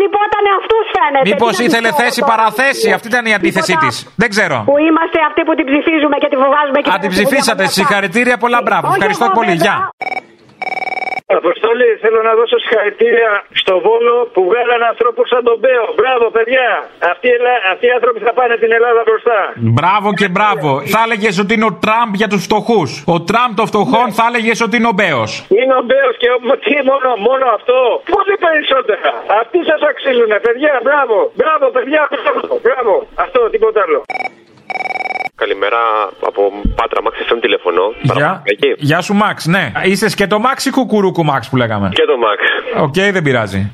[0.00, 1.26] λυπόταν αυτούς φαίνεται.
[1.30, 3.86] Μήπως Τι να ήθελε του πω θέση τώρα; παραθέση, αυτή ήταν η αντίθεσή Τίποτα.
[3.86, 3.96] της.
[4.22, 4.56] Δεν ξέρω.
[4.70, 7.62] Που είμαστε αυτοί που την ψηφίζουμε και τη φοβάζουμε και Α, την ψηφίσατε.
[7.76, 8.84] Συγχαρητήρια, πολλά μπράβο.
[8.86, 9.52] Όχι Ευχαριστώ εγώ, πολύ.
[9.54, 9.64] βέβαια.
[9.66, 9.76] Γεια.
[11.38, 13.30] Αποστολή, θέλω να δώσω συγχαρητήρια
[13.62, 15.84] στο Βόλο που βγάλανε ανθρώπους σαν τον Μπέο.
[16.00, 16.68] Μπράβο, παιδιά.
[17.12, 19.38] Αυτοί, οι Ελλά- αυτοί οι άνθρωποι θα πάνε την Ελλάδα μπροστά.
[19.78, 20.68] Μπράβο και μπράβο.
[20.94, 22.90] Θα έλεγες ότι είναι ο Τραμπ για τους φτωχούς.
[23.14, 25.30] Ο Τραμπ των φτωχών θα έλεγες ότι είναι ο Μπέος.
[25.60, 27.76] Είναι ο Μπέος και ο- τι μόνο, μόνο αυτό.
[28.16, 29.08] Πολύ περισσότερα.
[29.40, 30.72] Αυτοί σας αξίζουν, παιδιά.
[30.86, 31.16] Μπράβο.
[31.40, 32.02] Μπράβο, παιδιά.
[32.24, 32.52] Μπράβο.
[32.66, 32.94] Μπράβο.
[33.24, 34.00] Αυτό, τίποτα άλλο.
[35.42, 35.80] Καλημέρα
[36.26, 36.42] από
[36.74, 37.82] Πάτρα, Μάξ FM τηλεφωνώ.
[38.00, 38.42] Γεια.
[38.44, 38.74] Εκεί.
[38.76, 39.46] Γεια σου, Μαξ.
[39.46, 39.72] Ναι.
[39.84, 41.88] Είσαι σκέτο Μαξ ή κουκουρούκου Μαξ που λέγαμε.
[41.92, 42.40] Και το Μάξ.
[42.84, 43.72] Οκ, δεν πειράζει.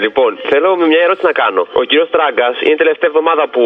[0.00, 1.62] Ε, λοιπόν, θέλω μια ερώτηση να κάνω.
[1.80, 3.62] Ο κύριος Τράγκας είναι η τελευταία εβδομάδα που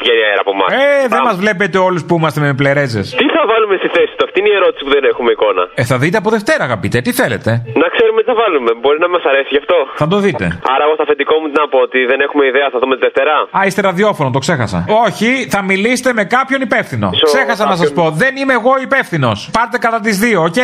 [0.00, 0.68] βγαίνει αέρα από εμάς.
[0.84, 3.06] Ε, δεν μας βλέπετε όλους που είμαστε με πλερέζες.
[3.20, 5.62] Τι θα βάλουμε στη θέση του, αυτή είναι η ερώτηση που δεν έχουμε εικόνα.
[5.80, 6.98] Ε, θα δείτε από Δευτέρα, αγαπητέ.
[7.06, 7.50] Τι θέλετε;
[7.82, 8.70] Να ξέρουμε τι θα βάλουμε.
[8.82, 9.76] Μπορεί να μας αρέσει γι' αυτό.
[10.02, 10.44] Θα το δείτε.
[10.72, 13.02] Άρα, εγώ στο αφεντικό μου τι να πω, ότι δεν έχουμε ιδέα, θα δούμε τη
[13.06, 13.34] Δευτέρα.
[13.58, 14.78] Α, είστε ραδιόφωνο, το ξέχασα.
[15.06, 17.08] Όχι, θα μιλήσετε με κάποιον υπεύθυνο.
[17.12, 18.10] Σο- Ξέχασα να σας κάποιον.
[18.10, 19.38] πω, δεν είμαι εγώ υπεύθυνος.
[19.56, 20.60] Πάρτε κατά τις δύο, OK;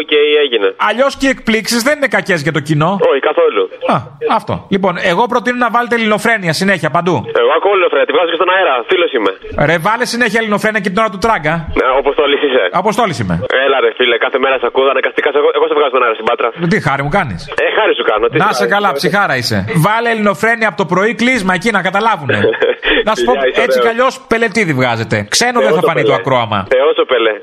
[0.00, 0.12] OK,
[0.44, 0.68] έγινε.
[0.88, 2.90] Αλλιώς και οι εκπλήξεις δεν είναι κακές για το κοινό.
[3.10, 3.62] Όχι, καθόλου.
[3.94, 3.96] Α,
[4.38, 4.54] αυτό.
[4.74, 7.14] Λοιπόν, εγώ προτείνω να βάλετε ελληνοφρένεια συνέχεια παντού.
[7.42, 8.74] Εγώ ακούω Λεφρέ, τη βγάζω και στον αέρα.
[8.90, 9.32] Φίλος είμαι.
[9.68, 11.54] Ρε, βάλε συνέχεια ελληνοφρένεια και την ώρα του τράγκα.
[11.82, 12.62] Ε, Όπω το είσαι.
[12.82, 13.36] Αποστόλης είμαι.
[13.64, 16.14] Έλα, ρε φίλε, κάθε μέρα σε ακούω, αναγκαστικά σε- εγώ, εγώ σε βγάζω στον αέρα
[16.18, 16.48] στην πάτρα.
[16.72, 18.24] Τι χάρη μου κάνεις; Ε, χάρη σου κάνω.
[18.32, 18.72] Τι Να σου σε κάνω.
[18.74, 19.58] καλά, ψυχάρα είσαι.
[19.86, 22.38] Βάλε ελληνοφρένεια από το πρωί κλείσμα εκεί να καταλάβουνε.
[23.08, 23.92] να σου πω, Φιλιά, είσαι έτσι κι ωραίος.
[23.92, 25.16] αλλιώς πελετήδη βγάζετε.
[25.34, 26.58] Ξένο δεν θα φανεί το ακρόαμα.
[26.74, 27.34] Θεός ο Πελέ.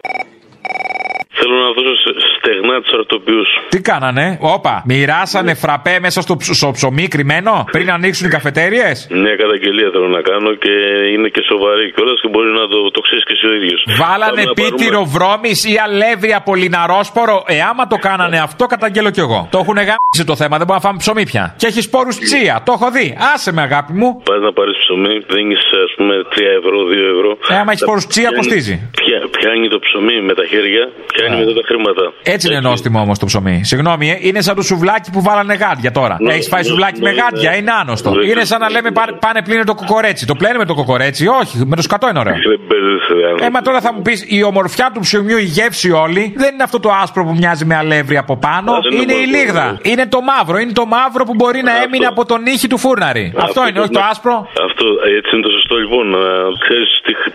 [1.49, 3.41] Θέλω να δώσω σε- στεγνά τους αρτοπιού.
[3.69, 4.25] Τι κάνανε,
[4.55, 8.87] όπα, μοιράσανε φραπέ μέσα στο, ψ- στο ψωμί κρυμμένο πριν ανοίξουν οι καφετέρειε.
[9.23, 10.73] Μια καταγγελία θέλω να κάνω και
[11.13, 13.79] είναι και σοβαρή κιόλας και μπορεί να το, το ξέρεις και εσύ ο ίδιος.
[14.01, 17.43] Βάλανε πίτυρο βρώμης ή αλεύρι από λιναρόσπορο.
[17.47, 19.39] Ε, άμα το κάνανε αυτό, καταγγέλω κι εγώ.
[19.51, 21.53] Το έχουν γάμισει το θέμα, δεν μπορούμε να φάμε ψωμί πια.
[21.57, 23.07] Και έχεις σπόρους τσία, το έχω δει.
[23.33, 24.09] Άσε με, αγάπη μου.
[24.27, 25.55] Πας να πάρεις ψωμί, δίνει
[25.87, 27.31] ας πούμε 3 ευρώ, 2 ευρώ.
[27.49, 28.75] Ε, άμα έχεις σπόρους τσία, Πιάνει- κοστίζει.
[29.01, 32.03] Πια, πιάνει το ψωμί με τα χέρια, πιάνει μετά τα χρήματα.
[32.23, 33.61] Έτσι είναι νόστιμο όμως το ψωμί.
[33.63, 36.15] Συγγνώμη, ε, είναι σαν το σουβλάκι που βάλανε γάντια τώρα.
[36.19, 37.57] Ναι, Έχεις φάει ναι, σουβλάκι ναι, με γάντια, ναι.
[37.57, 38.09] είναι άνοστο.
[38.11, 38.95] Ναι, Είναι ναι, σαν να ναι, λέμε ναι.
[38.99, 40.25] πάνε- πάνε πλύνε το κοκορέτσι.
[40.25, 42.33] Το πλένε με το κοκορέτσι, όχι, με το σκατό είναι ωραίο.
[42.33, 46.33] Δεν παίζεσαι, Ε, μα τώρα θα μου πεις η ομορφιά του ψωμιού, η γεύση όλη,
[46.43, 48.71] δεν είναι αυτό το άσπρο που μοιάζει με αλεύρι από πάνω.
[48.71, 49.63] Α, δεν είναι είναι η μόνο λίγδα.
[49.63, 49.89] αυτό.
[49.91, 50.57] Είναι το μαύρο.
[50.63, 53.25] Είναι το μαύρο που μπορεί να έμεινε από τον ήχη του φούρναρη.
[53.47, 54.35] Αυτό είναι, όχι το άσπρο.
[54.69, 54.85] Αυτό
[55.17, 56.03] έτσι είναι το σωστό λοιπόν.
[56.15, 56.21] Να
[56.65, 56.89] ξέρεις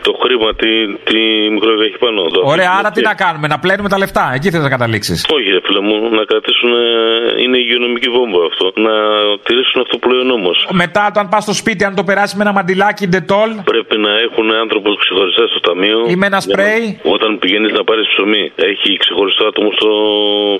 [0.09, 0.71] το χρήμα τι,
[1.09, 1.21] τι
[1.55, 2.21] μικροβία έχει πάνω.
[2.35, 4.25] Το Ωραία, αφήνουμε άρα τι και- να κάνουμε, να πλένουμε τα λεφτά.
[4.37, 5.19] Εκεί θες να καταλήξεις.
[5.37, 6.71] Όχι, ρε φίλε μου, να κρατήσουν.
[6.83, 8.65] ε, Είναι υγειονομική βόμβα αυτό.
[8.87, 8.95] Να
[9.47, 10.57] τηρήσουν αυτό που λέει ο νόμος.
[10.83, 14.47] Μετά, όταν πας στο σπίτι, αν το περάσεις με ένα μαντιλάκι ντετόλ Πρέπει να έχουν
[14.65, 15.99] άνθρωπος ξεχωριστά στο ταμείο.
[16.13, 16.85] ή με ένα Για να- σπρέι.
[17.17, 19.91] Όταν πηγαίνεις να πάρεις ψωμί, έχει ξεχωριστό άτομο στο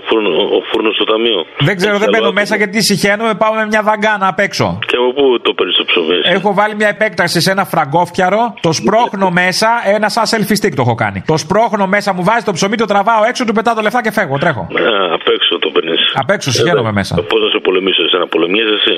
[0.07, 1.39] φούρνο, ο φούρνος στο ταμείο.
[1.69, 2.41] Δεν ξέρω, Έχει δεν άλλο μπαίνω άτομο.
[2.41, 3.35] μέσα γιατί συχαίνομαι.
[3.43, 4.67] Πάω με μια δαγκάνα απ' έξω.
[4.89, 8.43] Και από πού το παίρνεις το ψωμί, εσύ; Έχω βάλει μια επέκταση σε ένα φραγκόφιαρο,
[8.67, 11.19] το σπρώχνω μέσα, ένα σαν selfie stick το έχω κάνει.
[11.33, 14.11] Το σπρώχνω μέσα, μου βάζει το ψωμί, το τραβάω έξω, του πετάω τα λεφτά και
[14.13, 14.61] φεύγω, τρέχω.
[14.61, 16.01] Α, απ' έξω το παίρνεις.
[16.15, 17.15] Απ' έξω, συγχαίρομαι μέσα.
[17.15, 18.93] Πώς να σε πολεμήσω, εσύ να πολεμιέσαι εσύ;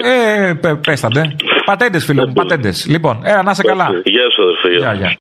[0.48, 1.36] Ε, πε- πέσταντε.
[1.64, 2.86] Πατέντες, φίλε μου, πατέντες.
[2.88, 3.88] Λοιπόν, έλα να είσαι καλά.
[4.04, 4.68] Γεια σου, αδερφέ.
[4.78, 5.16] Γεια, γεια.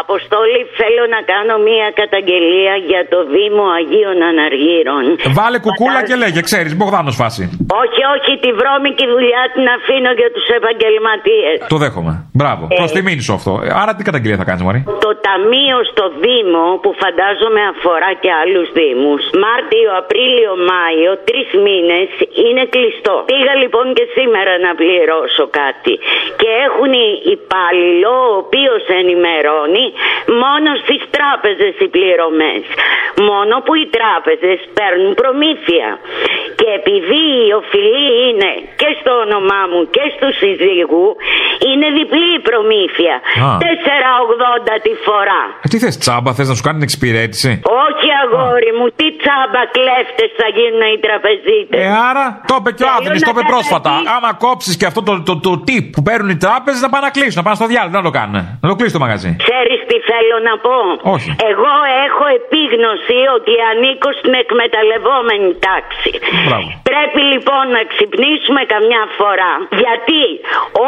[0.00, 5.02] Αποστόλη, θέλω να κάνω μία καταγγελία για το Δήμο Αγίων Αναργύρων.
[5.38, 7.42] Βάλε κουκούλα και λέγε, ξέρεις, Μπογδάνος φάση.
[7.82, 11.56] Όχι, όχι, τη βρώμικη δουλειά την αφήνω για τους επαγγελματίες.
[11.74, 12.12] Το δέχομαι.
[12.40, 12.62] Μπράβο.
[12.72, 12.74] Ε.
[12.80, 13.52] Προ τιμήν σου αυτό.
[13.66, 18.30] Ε, Άρα τι καταγγελία θα κάνεις, Μωρή; Το ταμείο στο Δήμο, που φαντάζομαι αφορά και
[18.42, 22.08] άλλους Δήμους, Μάρτιο, Απρίλιο, Μάιο, τρεις μήνες
[22.44, 23.14] είναι κλειστό.
[23.30, 25.94] Πήγα λοιπόν και σήμερα να πληρώσω κάτι.
[26.40, 26.92] Και έχουν
[27.36, 29.81] υπάλληλο, ο οποίος ενημερώνει
[30.44, 32.62] μόνο στις τράπεζες οι πληρωμές.
[33.30, 35.88] Μόνο που οι τράπεζες παίρνουν προμήθεια.
[36.60, 41.06] Και επειδή η οφειλή είναι και στο όνομά μου και στου συζύγου,
[41.68, 43.14] είναι διπλή η προμήθεια.
[43.48, 43.50] Α.
[43.64, 45.40] 4,80 τη φορά.
[45.64, 47.50] Ε, τι θες, τσάμπα, θες να σου κάνει την εξυπηρέτηση;
[47.86, 51.78] Όχι αγόρι μου, τι τσάμπα κλέφτες θα γίνουν οι τραπεζίτες.
[51.86, 53.90] Ε, άρα το είπε και ο Θέλω Άδωνης, να το είπε πρόσφατα.
[53.90, 57.04] καταγγείλω- Άμα κόψεις και αυτό το, το, το, tip που παίρνουν οι τράπεζες, να πάνε
[57.08, 58.34] να κλείσουν, να πάνε στο διάλογο, να το κάνουν.
[58.62, 59.30] Να το κλείσει το μαγαζί.
[59.46, 60.78] Ξέρει Ξέρεις τι θέλω να πω.
[61.14, 61.30] Όχι.
[61.50, 61.74] Εγώ
[62.06, 66.12] έχω επίγνωση ότι ανήκω στην εκμεταλλευόμενη τάξη.
[66.46, 66.68] Μπράβο.
[66.90, 69.52] Πρέπει λοιπόν να ξυπνήσουμε καμιά φορά.
[69.82, 70.22] Γιατί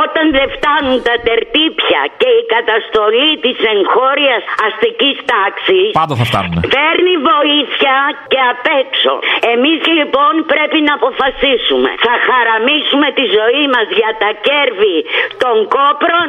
[0.03, 6.57] όταν δεν φτάνουν τα τερτύπια και η καταστολή της εγχώριας αστικής τάξης Πάντα θα φτάνουν.
[6.77, 7.97] Παίρνει βοήθεια
[8.33, 9.13] και απ' έξω.
[9.55, 11.91] Εμείς λοιπόν πρέπει να αποφασίσουμε.
[12.07, 14.99] Θα χαραμίσουμε τη ζωή μας για τα κέρβη
[15.43, 16.29] των κόπρων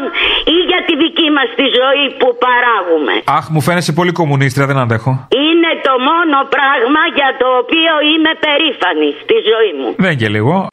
[0.56, 3.14] ή για τη δική μας τη ζωή που παράγουμε.
[3.38, 5.12] Αχ, μου φαίνεσαι πολύ κομμουνίστρια, δεν αντέχω.
[5.46, 9.90] Είναι το μόνο πράγμα για το οποίο είμαι περήφανη στη ζωή μου.
[10.06, 10.68] Δεν και λίγο.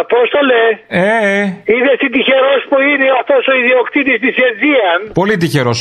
[0.00, 1.40] Απόστολε, Ε, ε.
[1.74, 5.00] είδες τι τυχερός που είναι αυτός ο ιδιοκτήτης της Αιτζίαν.
[5.20, 5.78] Πολύ τυχερός.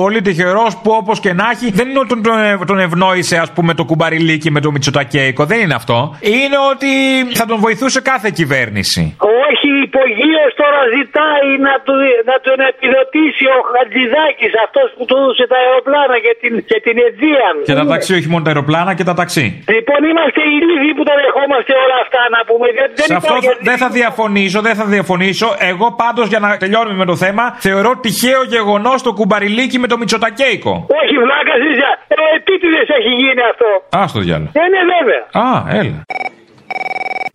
[0.00, 3.50] Πολύ τυχερός που όπως και να έχει δεν είναι ότι τον, τον, τον ευνόησε, ας
[3.56, 5.42] πούμε, το κουμπαριλίκι με το Μητσοτακέικο.
[5.52, 5.98] Δεν είναι αυτό.
[6.36, 6.90] Είναι ότι
[7.38, 9.02] θα τον βοηθούσε κάθε κυβέρνηση.
[9.48, 11.94] Όχι, υπογείως τώρα ζητάει να, του,
[12.30, 16.96] να τον επιδοτήσει ο Χατζηδάκης, αυτός που του έδωσε τα αεροπλάνα και την, και την
[17.04, 17.54] Αιτζίαν.
[17.68, 19.46] Και τα ταξί, όχι μόνο τα αεροπλάνα και τα ταξί.
[19.74, 22.66] Λοιπόν, είμαστε οι λίγοι που τα δεχόμαστε όλα αυτά να πούμε.
[22.78, 25.48] Δεν, δεν Σε αυτό υπάρχει δεν θα διαφωνήσω, δεν θα διαφωνήσω.
[25.58, 29.98] Εγώ πάντως για να τελειώνουμε με το θέμα, θεωρώ τυχαίο γεγονός το κουμπαριλίκι με το
[29.98, 30.86] Μητσοτακέικο.
[31.02, 31.90] Όχι, βλάκα ζήτια.
[32.08, 34.50] Ε, επίτηδε έχει γίνει αυτό; Α το διάλογο.
[34.52, 35.22] Δεν είναι βέβαια.
[35.46, 36.02] Α, έλα.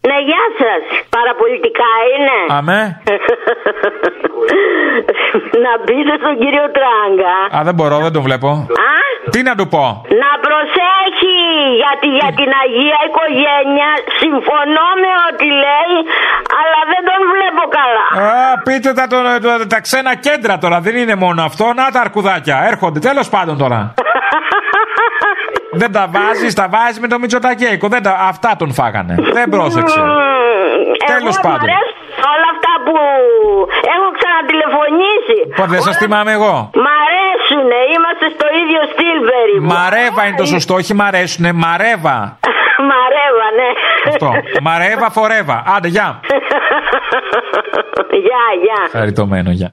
[0.09, 0.81] Ναι, γεια σας.
[1.15, 2.37] Παραπολιτικά είναι.
[2.59, 2.81] Αμέ.
[5.65, 7.35] να πείτε στον κύριο Τράγκα.
[7.55, 8.49] Α, δεν μπορώ, δεν τον βλέπω.
[8.91, 8.93] Α;
[9.33, 9.83] Τι να του πω;
[10.23, 11.37] Να προσέχει
[11.81, 13.89] γιατί για την Αγία Οικογένεια
[14.21, 15.95] συμφωνώ με ό,τι λέει
[16.59, 18.05] αλλά δεν τον βλέπω καλά.
[18.27, 21.65] Α, πείτε τα, το, το- τα ξένα κέντρα τώρα, δεν είναι μόνο αυτό.
[21.79, 22.99] Να τα αρκουδάκια, έρχονται.
[22.99, 23.79] Τέλος πάντων τώρα.
[25.73, 27.87] δεν τα βάζεις, τα βάζεις με το Μητσοτακέικο.
[27.87, 29.15] Δεν τα, αυτά τον φάγανε.
[29.37, 29.99] δεν πρόσεξε.
[31.11, 31.69] Τέλος Εγώ μ' πάντων.
[31.69, 31.97] αρέσουν
[32.33, 32.95] όλα αυτά που
[33.93, 35.37] έχω ξανατηλεφωνήσει.
[35.57, 36.53] Πω, δεν σας θυμάμαι εγώ.
[36.83, 39.65] Μ' αρέσουνε, είμαστε στο ίδιο στυλ περίπου.
[39.73, 41.51] Μαρέβα είναι το σωστό, όχι μ' αρέσουνε.
[41.63, 42.17] Μαρέβα.
[42.91, 43.69] Μαρέβα, ναι.
[44.09, 44.29] Αυτό.
[44.61, 45.63] Μαρέβα φορέβα.
[45.75, 46.07] Άντε, γεια.
[48.27, 48.79] Γεια, γεια.
[48.91, 49.71] Χαριτωμένο, γεια.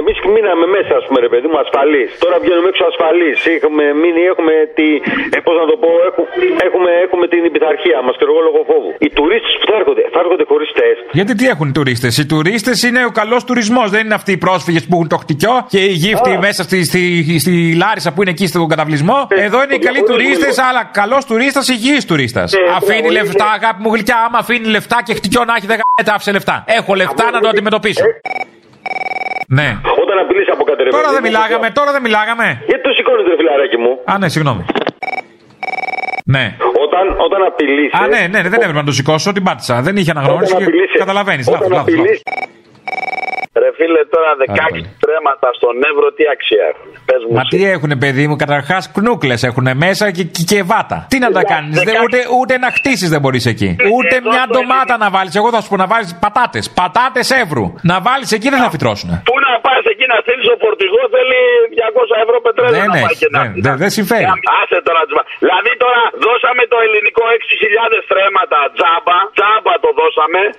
[0.00, 2.08] Εμείς μείναμε μέσα, ας πούμε, ρε παιδί μου, ασφαλείς.
[2.24, 3.36] Τώρα βγαίνουμε έξω ασφαλείς.
[3.58, 4.88] Έχουμε μείνει, έχουμε τη.
[5.36, 6.26] Ε, πώς να το πω, έχουμε,
[6.66, 8.90] έχουμε, έχουμε την πειθαρχία μας και εγώ λόγω φόβου.
[9.04, 11.02] Οι τουρίστες που θα έρχονται, θα έρχονται χωρίς τεστ.
[11.18, 13.86] Γιατί τι έχουν οι τουρίστες; Οι τουρίστες είναι ο καλός τουρισμός.
[13.94, 17.02] Δεν είναι αυτοί οι πρόσφυγες που έχουν το χτυκιό και οι γύφτοι μέσα στη, στη,
[17.44, 19.18] στη Λάρισα που είναι εκεί στον καταβλισμό.
[19.46, 22.48] Εδώ είναι οι καλοί τουρίστες, αλλά καλός τουρίστας, υγιής τουρίστας.
[22.78, 24.16] αφήνει μπράβο, λεφτά, αγάπη μου γλυκιά.
[24.26, 26.64] Άμα αφήνει λεφτά και χτυκιό να έχει, δεν γαμπέτα, άφησε λεφτά.
[26.78, 28.04] Έχω λεφτά να το αντιμετωπίσω.
[29.48, 29.68] Ναι.
[30.02, 32.46] Όταν απειλείς από κάτι, ρε Τώρα παιδί δεν μου, μιλάγαμε, τώρα δεν μιλάγαμε.
[32.66, 34.64] Γιατί το σηκώνετε, ρε φιλαράκι μου; Α, ναι, συγγνώμη.
[36.34, 36.44] Ναι.
[36.84, 37.86] Όταν, όταν απειλεί.
[38.00, 39.82] Α, ναι, ναι, δεν έπρεπε να το σηκώσω, την πάτησα.
[39.82, 40.54] Δεν είχε αναγνώριση
[40.92, 41.48] και καταλαβαίνεις.
[41.48, 41.94] Λάθος, λάθος.
[43.62, 47.32] Ρε φίλε, τώρα 16 τρέματα στον Εύρο τι αξία έχουν; Πες μου.
[47.38, 50.98] Μα τι έχουνε, παιδί μου, καταρχάς κνούκλες έχουν μέσα και, και, και βάτα.
[51.12, 53.70] Τι να τα κάνεις, ούτε, ούτε να χτίσεις δεν μπορείς εκεί.
[53.96, 55.34] Ούτε μια ντομάτα να βάλεις.
[55.40, 56.64] Εγώ θα σου πω να βάλεις πατάτες.
[56.80, 57.66] Πατάτες εύρου.
[57.90, 59.08] Να βάλεις εκεί δεν θα φυτρώσουν.
[59.28, 61.38] Πού να πας εκεί να στείλεις ο φορτηγός θέλει
[61.78, 63.18] 200 ευρώ πετρέλαιο Δεν να πάει έχει.
[63.22, 64.26] και να Δεν, δεν, δεν συμφέρει.
[64.60, 68.58] Άσε τώρα τις μα- Δηλαδή τώρα δώσαμε το ελληνικό 6.000 στρέμματα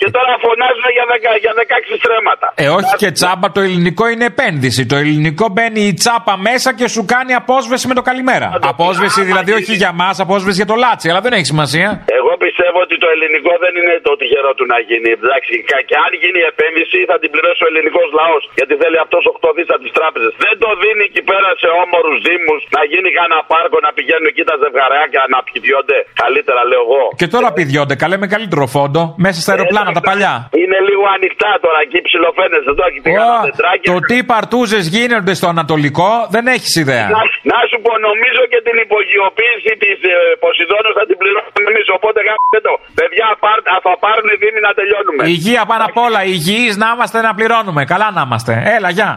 [0.02, 2.48] και τώρα φωνάζουν για, 10, για 16 στρέμματα.
[2.56, 4.86] Ε, όχι και τσάμπα, το ελληνικό είναι επένδυση.
[4.86, 8.48] Το ελληνικό μπαίνει η τσάπα μέσα και σου κάνει απόσβεση με το καλημέρα.
[8.62, 11.90] Απόσβεση δηλαδή όχι για μας, απόσβεση για το λάτσι, αλλά δεν έχει σημασία.
[12.20, 15.10] Εγώ πιστεύω ότι το ελληνικό δεν είναι το τυχερό του να γίνει.
[15.20, 18.44] Εντάξει, κα- και αν γίνει η επένδυση θα την πληρώσει ο ελληνικός λαός.
[18.60, 20.32] Γιατί θέλει αυτός 8 δις από τις τράπεζες.
[20.46, 24.44] Δεν το δίνει εκεί πέρα σε όμορους δήμους να γίνει κανένα πάρκο να πηγαίνουν εκεί
[24.50, 25.98] τα ζευγαράκια να πηδιώνται.
[26.24, 27.04] Καλύτερα λέω εγώ.
[27.22, 30.34] Και τώρα πηδιώνται, καλέ με καλύτερο φόντο, μέσα στα αεροπλάνα τα παλιά.
[30.64, 33.86] Είναι λίγο ανοιχτά τώρα εκεί ψιλοφαίνεσαι εδώ και πήγα Ω, τετράκι.
[33.94, 37.08] το τι παρτούζες γίνονται στο Ανατολικό δεν έχεις ιδέα.
[37.18, 41.88] Να, να σου πω, νομίζω και την υπογειοποίηση της ε, Ποσειδώνος θα την πληρώσουμε εμείς.
[41.98, 42.74] Οπότε γάμισε το.
[43.00, 45.22] Παιδιά, πάρ, α, θα πάρουν οι Δήμοι να τελειώνουμε.
[45.36, 47.82] Υγεία πάνω απ' όλα, υγιείς να είμαστε να πληρώνουμε.
[47.94, 48.52] Καλά να είμαστε.
[48.78, 49.10] Έλα, γεια.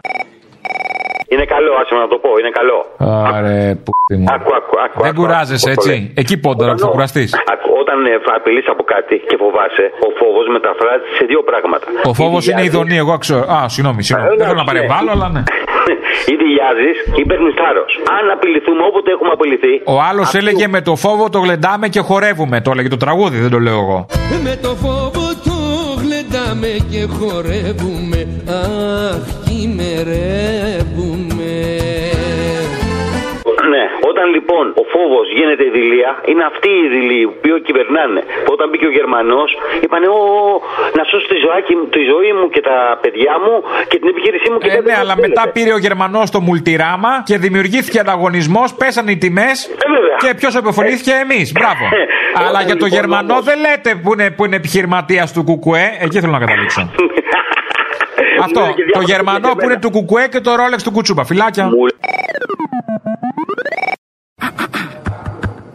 [1.33, 2.79] Είναι καλό, άσε με να το πω, είναι καλό.
[3.37, 3.91] Άρε, που
[4.23, 4.27] μου.
[4.37, 4.99] Άκου, άκου, άκου.
[5.05, 5.91] Δεν άκου, κουράζεσαι άκου, έτσι.
[5.97, 6.13] πολύ.
[6.23, 7.25] Εκεί πόντορα που θα κουραστεί.
[7.55, 11.87] Άκου, Όταν ε, απειλείς από κάτι και φοβάσαι, ο φόβος μεταφράζεται σε δύο πράγματα.
[12.11, 13.43] Ο φόβος Ή είναι η διάζεις- ειδονή, εγώ ξέρω.
[13.55, 14.29] Α, συγγνώμη, συγγνώμη.
[14.37, 15.43] Δεν θέλω να παρεμβάλλω, αλλά ναι.
[16.33, 16.91] Ή διάζει
[17.21, 17.93] ή παίρνεις θάρρος.
[18.17, 19.73] Αν απειληθούμε όποτε έχουμε απειληθεί.
[19.95, 22.57] Ο άλλος έλεγε με το φόβο το γλεντάμε και χορεύουμε.
[22.61, 23.99] Το έλεγε το τραγούδι, δεν το λέω εγώ.
[24.47, 25.57] Με το φόβο το
[26.03, 30.60] γλεντάμε και χορεύουμε Αχ, χειμερεύουμε
[34.21, 38.21] όταν λοιπόν ο φόβος γίνεται η δηλία, είναι αυτοί οι δηλοί που οποίοι κυβερνάνε.
[38.45, 39.49] Που όταν μπήκε ο Γερμανός,
[39.85, 40.21] είπανε «Ω,
[40.97, 43.55] να σώσω τη, ζωάκι, μου- τη ζωή μου και τα παιδιά μου
[43.91, 47.13] και την επιχείρησή μου και Ε, δεν ναι, αλλά μετά πήρε ο Γερμανός το μουλτιράμα
[47.29, 49.57] και δημιουργήθηκε ανταγωνισμός, πέσανε οι τιμές
[50.23, 51.47] και ποιος επωφελήθηκε εμείς.
[51.59, 51.85] Μπράβο.
[52.47, 55.85] αλλά για το λοιπόν Γερμανό δεν λέτε που είναι, που είναι επιχειρηματίας του Κουκουέ.
[56.05, 56.83] Εκεί θέλω να καταλήξω.
[58.47, 58.61] Αυτό.
[58.61, 61.25] και Το διάφορα Γερμανό που είναι του Κουκουέ και το Ρόλεξ του Κουτσούπα.
[61.25, 61.65] Φυλάκια.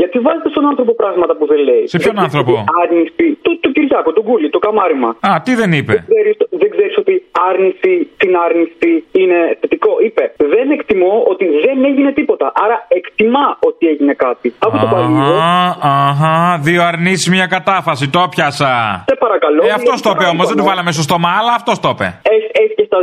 [0.00, 1.84] Γιατί βάζετε στον άνθρωπο πράγματα που δεν λέει.
[1.94, 3.26] Σε ποιον άνθρωπο; Άρνηση.
[3.44, 5.10] Το, το Κυριάκο, τον Κούλι, το καμάριμα.
[5.28, 7.14] Α, τι δεν είπε; Δεν ξέρεις, δεν ξέρεις ότι
[7.48, 9.90] άρνηση, την άρνηση είναι θετικό.
[10.06, 10.22] Είπε,
[10.54, 12.46] δεν εκτιμώ ότι δεν έγινε τίποτα.
[12.64, 14.48] Άρα εκτιμά ότι έγινε κάτι.
[14.66, 15.26] Από το παλιό.
[15.66, 18.04] Αχα, αχα, δύο αρνήσεις, μια κατάφαση.
[18.16, 18.72] Το πιάσα.
[19.10, 19.60] Σε παρακαλώ.
[19.68, 22.08] Ε, αυτός το είπε όμως, δεν του βάλαμε στο στόμα, αλλά αυτός το είπε.
[22.34, 22.45] Έχει,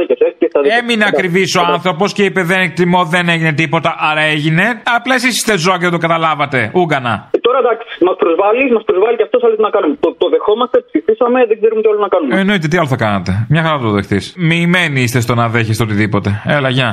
[0.01, 0.25] έχει και στα δίκαια σου.
[0.27, 0.81] Έχεις και στα δίκαια σου.
[0.83, 4.65] Έμεινε ακριβή ο άνθρωπος και είπε δεν εκτιμώ, δεν έγινε τίποτα, άρα έγινε.
[4.97, 6.59] Απλά εσείς είστε ζώα και δεν το καταλάβατε.
[6.81, 7.13] Ούγκανα.
[7.35, 9.95] Ε, Τώρα εντάξει, μας προσβάλλεις, μας προσβάλλει και αυτός, αλλά τι να κάνουμε.
[10.05, 12.31] Το, το δεχόμαστε, ψηφίσαμε, δεν ξέρουμε τι άλλο να κάνουμε.
[12.35, 13.31] Ε, εννοείται, τι άλλο θα κάνατε.
[13.53, 14.23] Μια χαρά το δεχτείς.
[14.49, 16.29] Μοιημένοι είστε στο να δέχεστε οτιδήποτε.
[16.57, 16.89] Έλα, γεια.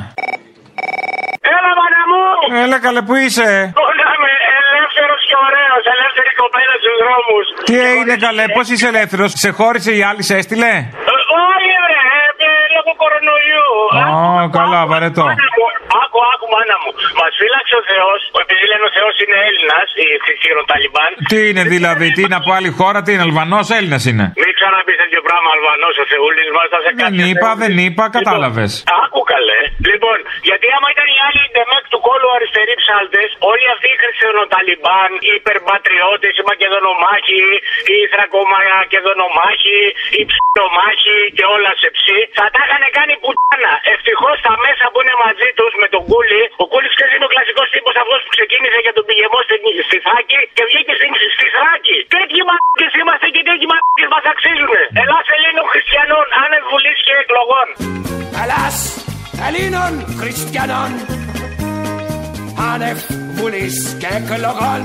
[1.57, 2.23] Έλα, μάνα μου!
[2.65, 3.49] Έλα, καλέ, που είσαι;
[3.89, 7.45] Όλα είμαι ελεύθερος και ωραίος, ελεύθερη κοπέλα στους δρόμους.
[7.69, 10.73] Τι έγινε, καλέ, πώς είσαι ελεύθερος; Σε χώρισε η άλλη, σε έστειλε;
[13.91, 14.45] Κορονοϊού.
[14.45, 15.25] Ω, καλά, βαρετό.
[15.31, 15.67] Μάνα μου,
[16.03, 16.91] Άκου, άκου, μάνα μου.
[17.21, 21.13] Μας φύλαξε ο Θεός, επειδή λένε ο Θεός είναι Έλληνας, οι θυσίρων Ταλιμπάν.
[21.33, 24.27] Τι είναι δηλαδή, τι είναι από άλλη χώρα, τι είναι Αλβανός, Έλληνας είναι.
[24.43, 27.23] Μην ξαναπείς τέτοιο πράγμα, Αλβανό ο Θεούλης μας, θα σε Δεν κάνει.
[27.31, 28.73] είπα, δεν είπα, κατάλαβες.
[29.03, 29.61] Άκου καλέ.
[29.91, 30.19] Λοιπόν,
[30.49, 35.31] γιατί άμα ήταν οι άλλοι ντεμέκ του κόλου αριστεροί ψάλτες, όλοι αυτοί οι χριστιανοταλιμπάν, οι
[35.41, 37.45] υπερπατριώτες, οι μακεδονομάχοι,
[37.93, 39.81] οι θρακομακεδονομάχοι,
[40.19, 43.73] οι ψιλομάχοι και όλα σε ψή, θα τα είχαν κάνει πουτάνα.
[43.95, 47.33] Ευτυχώς τα μέσα που είναι μαζί τους με τον Κούλι, ο Κούλι ξέρεις είναι ο
[47.35, 49.57] κλασικός τύπος αυτός που ξεκίνησε για τον πηγεμό στη,
[49.89, 51.97] στη Θάκη και βγήκε στη, στη Θράκη.
[52.17, 54.73] Τέτοιοι μαλάκε είμαστε και τέτοιοι μαλάκε μας αξίζουν.
[55.03, 57.69] Ελλά Ελλήνων Χριστιανών, άνευ βουλής και εκλογών.
[58.43, 58.77] Ελλάς
[59.47, 60.91] Ελλήνων Χριστιανών
[62.73, 62.99] άνευ
[63.39, 64.81] βουλής και εκλογών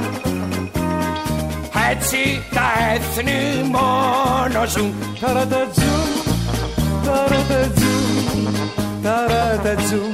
[1.92, 3.40] έτσι τα έθνη
[3.76, 6.10] μόνο ζουν Ταρατατζούμ,
[7.06, 8.54] ταρατατζούμ,
[9.04, 10.14] ταρατατζούμ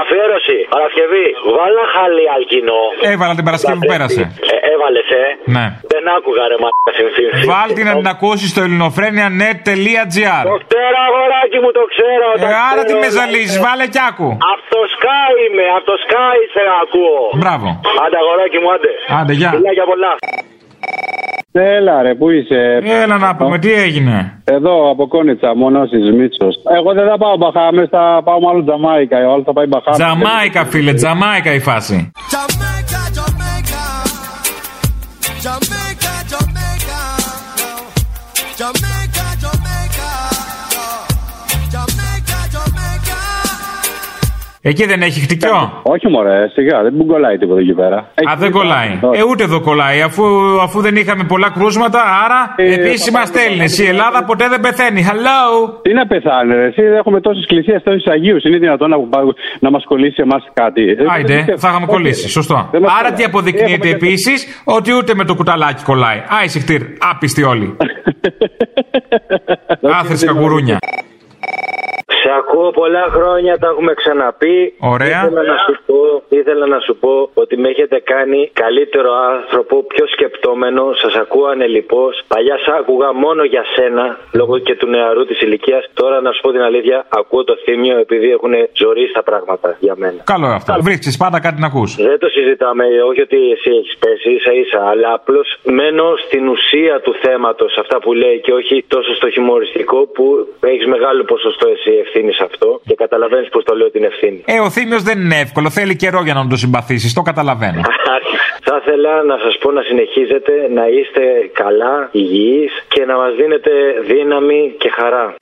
[0.00, 1.26] Αφιέρωση, Παρασκευή.
[1.56, 2.82] Βάλα χαλί αλκινό.
[3.12, 4.22] Έβαλα την Παρασκευή που πέρασε.
[4.52, 5.24] Ε, Έβαλες, ε.
[5.56, 5.66] Ναι.
[6.06, 7.38] Δεν άκουγα ρε μαλάκα συνθήκη.
[7.52, 10.42] Βάλτε να την ακούσεις στο ελληνοφρένια.net.gr.
[10.52, 12.26] Το ξέρω, αγοράκι μου, το ξέρω.
[12.50, 14.28] Ε, άρα τι με ζαλίζεις, βάλε κι άκου.
[14.52, 17.22] Από το Sky είμαι, από το Sky σε ακούω.
[17.42, 17.68] Μπράβο.
[18.02, 18.92] Άντε, αγοράκι μου, άντε.
[19.18, 19.50] Άντε, γεια.
[19.54, 20.12] Φιλάκια πολλά.
[21.76, 22.60] Έλα ρε, πού είσαι;
[23.02, 26.54] Έλα να πούμε, τι έγινε; Εδώ από Κόνιτσα, μόνο τη Μίτσος.
[26.76, 29.16] Εγώ δεν θα πάω Μπαχάμε, θα πάω μάλλον Τζαμάικα.
[29.28, 29.96] Ο άλλος θα πάει Μπαχάμε.
[29.96, 31.96] Τζαμάικα, φίλε, Τζαμάικα η φάση.
[32.32, 33.82] Jamaica, Jamaica,
[35.44, 35.85] Jamaica, Jamaica,
[44.70, 47.96] Εκεί δεν έχει χτυκιό; Όχι μωρέ, σιγά, δεν μου κολλάει τίποτα εκεί πέρα.
[48.30, 48.90] Α, δεν κολλάει.
[49.18, 50.00] Ε, ούτε εδώ κολλάει.
[50.02, 50.24] Αφού,
[50.60, 53.64] αφού δεν είχαμε πολλά κρούσματα, άρα επίση είμαστε Έλληνε.
[53.84, 55.06] Η Ελλάδα ποτέ δεν πεθαίνει.
[55.10, 55.42] Hello!
[55.82, 56.66] Τι να πεθάνε, ρε.
[56.66, 58.42] Εσύ έχουμε τόσες εκκλησίες, τόσους Αγίους.
[58.44, 58.96] Είναι δυνατόν να,
[59.60, 60.82] να μας κολλήσει εμάς κάτι.
[61.14, 62.28] Άιντε, θα είχαμε κολλήσει.
[62.28, 62.68] Σωστό.
[62.70, 63.16] Δεν μας Άρα κολλάει.
[63.18, 66.22] τι αποδεικνύεται Έχουμε και- επίσης, ότι ούτε με το κουταλάκι κολλάει.
[66.40, 67.76] Άισε χτύρ, άπιστοι όλοι.
[70.00, 70.78] Άθρε καγκουρούνια.
[72.26, 74.56] Σε ακούω πολλά χρόνια, τα έχουμε ξαναπεί.
[74.94, 75.20] Ωραία.
[75.24, 75.98] Ήθελα να, σου πω,
[76.40, 77.12] ήθελα να σου πω
[77.42, 80.82] ότι με έχετε κάνει καλύτερο άνθρωπο, πιο σκεπτόμενο.
[81.02, 82.12] Σας ακούω ανελειπώς.
[82.32, 85.82] Παλιά σ' άκουγα μόνο για σένα, λόγω και του νεαρού της ηλικίας.
[85.94, 89.94] Τώρα να σου πω την αλήθεια, ακούω το θύμιο επειδή έχουν ζωήσει τα πράγματα για
[89.96, 90.20] μένα.
[90.24, 90.70] Καλό αυτό.
[90.80, 91.90] Βρίσκει πάντα κάτι να ακούς.
[91.96, 97.00] Δεν το συζητάμε, όχι ότι εσύ έχεις πέσει ίσα ίσα, αλλά απλώς μένω στην ουσία
[97.04, 100.24] του θέματος, αυτά που λέει και όχι τόσο στο χιουμοριστικό που
[100.60, 104.42] έχεις μεγάλο ποσοστό εσύ ευθύνη σε αυτό και καταλαβαίνεις πώ το λέω την ευθύνη.
[104.46, 105.70] Ε, ο θύμιο δεν είναι εύκολο.
[105.70, 107.12] Θέλει καιρό για να το συμπαθήσεις.
[107.12, 107.80] Το καταλαβαίνω.
[108.68, 113.70] Θα ήθελα να σας πω να συνεχίζετε να είστε καλά, υγιείς και να μας δίνετε
[114.06, 115.34] δύναμη και χαρά.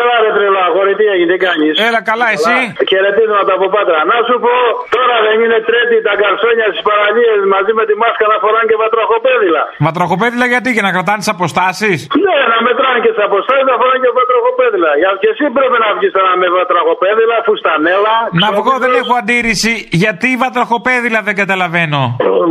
[0.00, 2.56] Έλα ρε τρελό, αγόρι, τι έγινε, τι κάνεις; Έλα καλά, εσύ;
[2.90, 3.98] Χαιρετίσματα από Πάτρα.
[4.12, 4.54] Να σου πω,
[4.96, 8.78] τώρα δεν είναι τρέτη τα καρσόνια στις παραλίες μαζί με τη μάσκα να φοράνε και
[8.82, 9.62] βατραχοπέδιλα.
[9.86, 14.00] Βατραχοπέδιλα γιατί, για να κρατάνε τις αποστάσεις; Ναι, να μετράνε και τις αποστάσεις να φοράνε
[14.04, 14.90] και βατραχοπέδιλα.
[15.00, 18.14] Για και εσύ πρέπει να βγεις τώρα με βατραχοπέδιλα, φουστανέλα.
[18.44, 19.72] Να βγω δεν έχω αντίρρηση.
[20.02, 22.00] Γιατί βατραχοπέδιλα δεν καταλαβαίνω;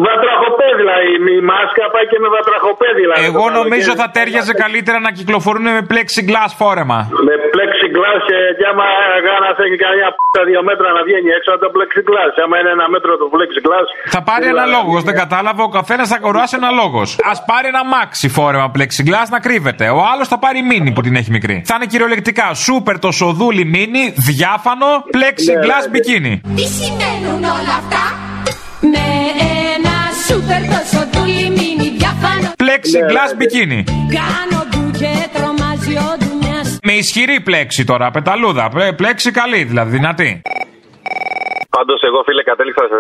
[0.08, 0.96] Βατραχοπέδιλα βατραχοπέδιλα.
[1.10, 3.15] Η, η μάσκα πάει και με βατραχοπέδιλα.
[3.30, 7.00] Εγώ νομίζω θα τέριαζε καλύτερα να κυκλοφορούν με plexiglass φόρεμα.
[7.28, 8.86] Με plexiglass και κι άμα
[9.26, 12.34] γάνα έχει κανένα p*** δύο μέτρα να βγαίνει έξω από το plexiglass.
[12.44, 13.88] Άμα είναι ένα μέτρο το plexiglass.
[14.16, 15.62] Θα πάρει ένα λόγο, δεν κατάλαβα.
[15.70, 17.02] Ο καθένας θα αγοράσει ένα λόγο.
[17.32, 19.86] Α πάρει ένα μάξι φόρεμα plexiglass να κρύβεται.
[20.00, 21.56] Ο άλλος θα πάρει μίνι που την έχει μικρή.
[21.70, 26.34] Θα είναι κυριολεκτικά σούπερ το σοδούλι μίνι, διάφανο, plexiglass μπικίνι.
[26.58, 28.04] Τι σημαίνουν όλα αυτά;
[28.94, 29.06] Με
[29.74, 33.84] ένα σούπερ τόσο δούλη μίνι διάφανο Plexiglass μπικίνι.
[34.18, 36.23] Κάνω ντου και τρομάζει ο ντουνιάς
[36.86, 38.69] Με ισχυρή πλέξη τώρα, πεταλούδα.
[38.69, 40.41] Πλέ- Πλέξη καλή δηλαδή, δυνατή.
[41.76, 42.98] Πάντως, εγώ φίλε κατέληξα σε,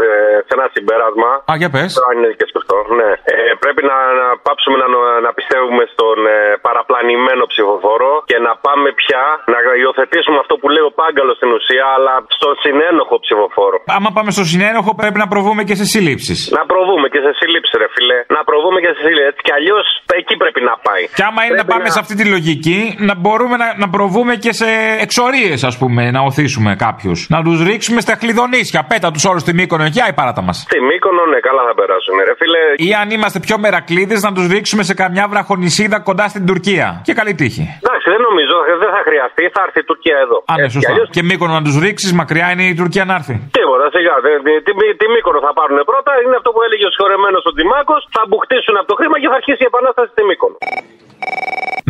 [0.47, 1.29] σε ένα συμπέρασμα.
[1.51, 1.89] Α, για πες.
[2.07, 2.77] Αν είναι και σωστό.
[2.99, 3.09] Ναι.
[3.33, 4.87] Ε, πρέπει να, να πάψουμε να,
[5.25, 10.85] να πιστεύουμε στον ε, παραπλανημένο ψηφοφόρο και να πάμε πια να υιοθετήσουμε αυτό που λέει
[10.91, 13.77] ο Πάγκαλος στην ουσία, αλλά στον συνένοχο ψηφοφόρο.
[13.97, 16.33] Άμα πάμε στο συνένοχο, πρέπει να προβούμε και σε συλλήψει.
[16.57, 18.17] Να προβούμε και σε σύλληψη, ρε φίλε.
[18.35, 19.27] Να προβούμε και σε σύλληψη.
[19.31, 19.85] Έτσι κι αλλιώς
[20.19, 21.03] εκεί πρέπει να πάει.
[21.17, 24.51] Και άμα είναι να πάμε σε αυτή τη λογική, να μπορούμε να, να προβούμε και
[24.61, 24.69] σε
[25.05, 27.19] εξορίες, ας πούμε, να οθήσουμε κάποιους.
[27.29, 28.15] Να τους ρίξουμε στα
[28.63, 28.81] χλιδονίσια.
[28.91, 30.57] Πέτα τους όλους στη Μύκονο, εκεί η παράτα μας.
[30.69, 32.61] Στη Μύκονο, ναι, καλά θα περάσουν, ρε φίλε.
[32.87, 36.85] Ή αν είμαστε πιο μερακλείδες, να τους ρίξουμε σε καμιά βραχονισίδα κοντά στην Τουρκία.
[37.07, 37.63] Και καλή τύχη.
[37.85, 40.37] Εντάξει, δεν νομίζω, δεν θα χρειαστεί, θα έρθει η Τουρκία εδώ.
[40.51, 40.91] Α, ναι, Έτσι κι σωστά.
[40.91, 43.35] αλλιώς, Και Μύκονο να τους ρίξει, μακριά είναι η Τουρκία να έρθει.
[43.57, 44.15] Τίποτα, σιγά.
[44.25, 47.51] δε- δε- Τι, τι Μύκονο θα πάρουν πρώτα, είναι αυτό που έλεγε ο συγχωρεμένο ο
[47.55, 47.95] Τζιμάκο.
[48.15, 50.57] Θα μπουχτίσουν από το χρήμα και θα αρχίσει η επανάσταση στη Μύκονο.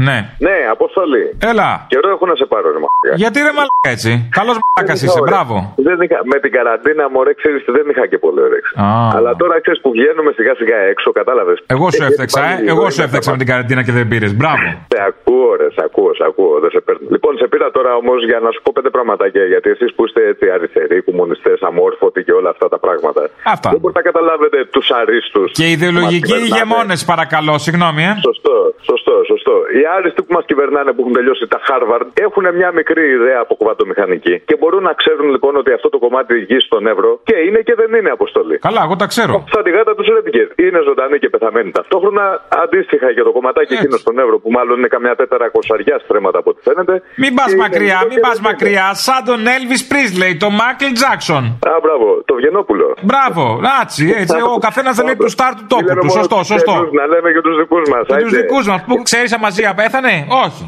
[0.07, 0.17] Ναι.
[0.47, 1.25] Ναι, Αποστολή.
[1.51, 1.69] Έλα.
[1.93, 3.13] Καιρό έχω να σε πάρω, ρε μαλάκα.
[3.21, 5.29] Γιατί ρε μαλάκα έτσι; Καλός μαλάκας είσαι, Ωραία.
[5.29, 5.55] μπράβο.
[5.87, 8.71] Δεν είχα, με την καραντίνα, μωρέ, ξέρεις δεν είχα και πολύ όρεξη.
[8.85, 8.87] Α.
[9.17, 11.57] Αλλά τώρα ξέρεις που βγαίνουμε σιγά σιγά έξω, κατάλαβες.
[11.75, 12.53] Εγώ σου έφτεξα, ε.
[12.73, 14.31] Εγώ σου έφτεξα με την καραντίνα και δεν πήρες.
[14.39, 14.67] Μπράβο.
[14.93, 17.05] Σε ακούω, ρε, σε ακούω, σε ακούω, δεν σε παίρνω.
[17.15, 19.43] Λοιπόν, σε πήρα τώρα όμως για να σου πω πέντε πραγματάκια.
[19.53, 23.21] Γιατί εσείς που είστε έτσι αριστεροί, κομμουνιστές, αμόρφωτοι και όλα αυτά τα πράγματα.
[23.55, 23.69] Αυτά.
[23.73, 25.47] Δεν μπορείτε να καταλάβετε τους αρίστους.
[25.59, 28.13] Και ιδεολογικοί ηγεμόνες, παρακαλώ, συγγνώμη, ε.
[28.29, 28.55] Σωστό,
[28.89, 29.02] σωστό,
[29.33, 29.55] σωστό.
[29.77, 33.53] Οι άριστοι που μας κυβερνάνε που έχουν τελειώσει τα Harvard έχουν μια μικρή ιδέα από
[33.59, 37.59] κουβατομηχανική και μπορούν να ξέρουν λοιπόν ότι αυτό το κομμάτι γη στον Εύρο και είναι
[37.67, 38.55] και δεν είναι αποστολή.
[38.67, 39.35] Καλά, εγώ τα ξέρω.
[39.53, 40.47] Σαν τη γάτα τους Ρέντικερ.
[40.65, 42.23] Είναι ζωντανή και πεθαμένη ταυτόχρονα.
[42.63, 46.49] Αντίστοιχα για το κομματάκι εκείνο στον Εύρο που μάλλον είναι καμιά τέταρα κοσαριά στρέμματα από
[46.51, 46.95] ό,τι φαίνεται.
[47.21, 48.49] Μην πας Είναι μακριά, λίγο μην και πας δεν είναι.
[48.51, 48.85] μακριά.
[49.07, 51.43] Σαν τον Elvis Presley, τον Μάικλ Τζάξον.
[51.71, 52.87] Α, μπράβο, το Βγενόπουλο.
[53.09, 53.43] Μπράβο,
[53.83, 54.37] έτσι, έτσι.
[54.55, 56.07] Ο καθένας δεν λέει του στάρ του τόπου Λέμε του.
[56.09, 56.71] μόνο Σωστό, τους σωστό.
[56.75, 58.01] ξένους, Να λέμε και τους δικούς μας.
[58.09, 60.13] Και τους δικούς μας που ξέρει αμαζία πέθανε,
[60.45, 60.63] όχι.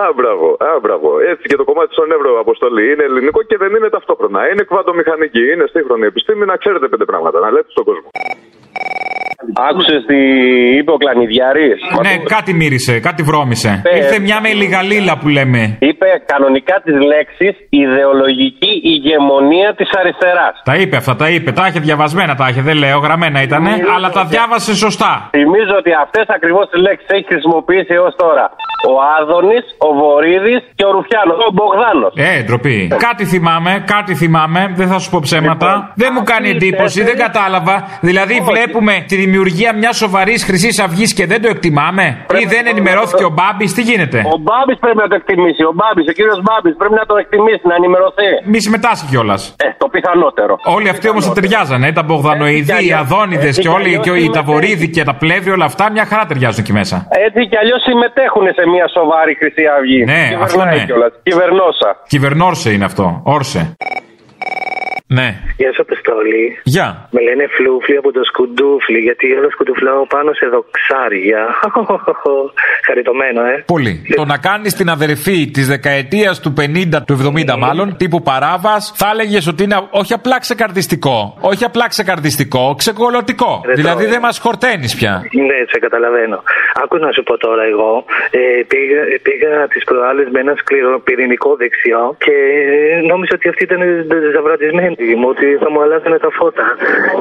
[0.00, 1.08] Α, μπράβο, α, μπράβο.
[1.30, 4.40] Έτσι και το κομμάτι στον Εύρο αποστολή είναι ελληνικό και δεν είναι ταυτόχρονα.
[4.50, 6.44] Είναι κβαντομηχανική, είναι σύγχρονη επιστήμη.
[6.44, 8.08] Να ξέρετε πέντε πράγματα, να λέτε στον κόσμο.
[9.56, 10.18] Άκουσες τι
[10.78, 13.82] είπε ο Κλανιδιάρης; Ναι, κάτι μύρισε, κάτι βρώμησε.
[13.84, 15.76] Ε, Ήρθε μια με λιγαλίλα που λέμε.
[15.80, 20.54] Είπε κανονικά τις λέξεις ιδεολογική ηγεμονία της αριστεράς.
[20.64, 21.52] Τα είπε αυτά, τα είπε.
[21.52, 25.28] Τα είχε διαβασμένα, τα είχε, δεν λέω, γραμμένα ήτανε, αλλά τα διάβασε σωστά.
[25.30, 28.50] Θυμίζω ότι αυτές ακριβώς τις λέξεις έχει χρησιμοποιήσει έως τώρα
[28.90, 32.12] ο Άδωνης, ο Βορύδης και ο Ρουφιάνος, ο Μπογδάνος.
[32.16, 32.92] Ε, ντροπή.
[33.08, 35.92] Κάτι θυμάμαι, κάτι θυμάμαι, δεν θα σου πω ψέματα.
[35.94, 37.74] Δεν μου κάνει εντύπωση, δεν κατάλαβα.
[38.00, 39.43] Δηλαδή, βλέπουμε τη δημιουργία
[39.80, 42.04] μιας σοβαρής Χρυσής Αυγής και δεν το εκτιμάμε;
[42.42, 45.62] Ή δεν ενημερώθηκε ο Μπάμπης, τι γίνεται; Ο Μπάμπης πρέπει να το εκτιμήσει.
[45.70, 48.30] Ο Μπάμπης, ο κύριος Μπάμπης πρέπει να το εκτιμήσει, να ενημερωθεί.
[48.44, 49.42] Μη συμμετάσχει κιόλας.
[49.64, 50.54] Ε, το πιθανότερο.
[50.76, 51.86] Όλοι αυτοί όμως θα ταιριάζανε.
[51.88, 55.84] ε, Τα Μπογδανοειδή, οι Αδόνιδες και όλοι και οι Ταβορίδη και τα Πλεύρη, όλα αυτά
[55.90, 56.96] μια χαρά ταιριάζουν εκεί μέσα.
[57.26, 60.00] Έτσι κι αλλιώς συμμετέχουν σε μια σοβαρή Χρυσή Αυγή.
[60.04, 60.84] Ναι, Κυβερνάει αυτό ναι.
[60.84, 61.12] κιόλας.
[61.22, 61.90] Κυβερνόσα.
[62.08, 63.20] Κυβερνόρσε είναι αυτό.
[63.24, 63.76] Όρσε.
[65.06, 65.28] Ναι.
[65.56, 66.58] Γεια σου, Αποστόλη.
[66.62, 67.08] Γεια.
[67.10, 71.42] Με λένε Φλούφλι από το σκουντούφλι, γιατί όλο σκουντουφλάω πάνω σε δοξάρια.
[72.86, 73.62] Χαριτωμένο, ε.
[73.66, 74.02] Πολύ.
[74.16, 79.10] Το να κάνεις την αδερφή της δεκαετίας του 50, του 70 μάλλον, τύπου παράβας, θα
[79.12, 81.36] έλεγες ότι είναι όχι απλά ξεκαρδιστικό.
[81.40, 83.62] Όχι απλά ξεκαρδιστικό, ξεκολωτικό.
[83.66, 85.12] Ρε, δηλαδή το- δεν μας χορταίνεις πια.
[85.48, 86.42] Ναι, σε καταλαβαίνω.
[86.84, 88.04] Άκου να σου πω τώρα εγώ.
[88.30, 92.34] Ε, πήγα πήγα τις προάλλες με ένα σκληροπυρηνικό δεξιό και
[93.10, 93.80] νόμιζα ότι αυτή ήταν
[94.34, 96.62] ζαβρατισμένη μου, ότι θα μου αλλάζανε τα φώτα.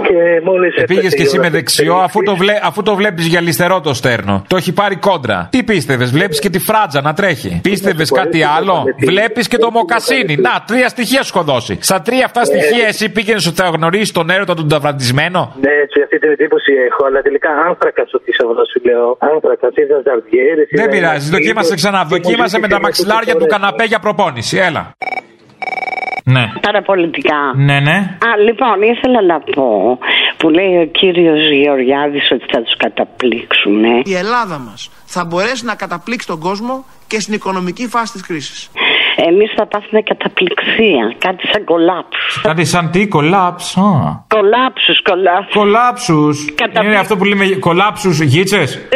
[0.07, 0.83] Και μόλις.
[0.87, 4.43] Πήγες και εσύ με δεξιό, αφού το, βλέ, αφού το βλέπεις για αριστερό το στέρνο.
[4.47, 5.47] Το έχει πάρει κόντρα.
[5.51, 7.59] Τι πίστευες, βλέπεις και τη φράτζα να τρέχει.
[7.63, 10.35] Πίστευες κάτι άλλο, βλέπεις και το μοκασίνι.
[10.35, 11.77] Να, τρία στοιχεία σου έχω δώσει.
[11.81, 15.55] Στα τρία αυτά στοιχεία εσύ πήγαινες ότι θα γνωρίσεις τον έρωτα του ταυραντισμένο.
[15.61, 19.17] Ναι, έτσι αυτή την εντύπωση έχω, αλλά τελικά άνθρακας στο θησαυρός σου λέω.
[19.19, 20.63] Άνθρακας, είδα ζαρδιέρε.
[20.71, 22.03] Δεν πειράζει, δοκίμασε ξανά.
[22.03, 24.57] Δοκίμασε με τα μαξιλάρια του καναπέ για προπόνηση.
[24.57, 24.95] Έλα.
[26.23, 26.51] Ναι.
[26.61, 27.53] Παραπολιτικά.
[27.55, 27.97] Ναι, ναι.
[28.27, 29.97] Α, λοιπόν, ήθελα να πω
[30.37, 33.83] που λέει ο κύριος Γεωργιάδης ότι θα τους καταπλήξουν.
[34.03, 38.69] Η Ελλάδα μας θα μπορέσει να καταπλήξει τον κόσμο και στην οικονομική φάση της κρίσης.
[39.15, 41.15] Εμείς θα πάθουμε καταπληξία.
[41.17, 42.41] Κάτι σαν κολάψ.
[42.41, 43.77] Κάτι σαν τι, κολάψ.
[44.27, 45.55] Κολάψους, κολάψους.
[45.55, 46.45] Κολάψους.
[46.55, 48.87] Καταπληξ- Είναι αυτό που λέμε κολάψους γίτσες;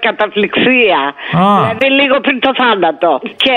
[0.00, 1.00] Καταπληξία.
[1.32, 1.44] Α.
[1.60, 3.20] Δηλαδή λίγο πριν το θάνατο.
[3.36, 3.56] Και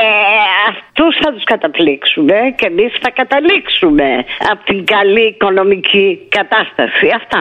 [0.70, 4.10] αυτούς θα τους καταπλήξουμε και εμείς θα καταλήξουμε
[4.52, 7.08] από την καλή οικονομική κατάσταση.
[7.16, 7.40] Αυτά.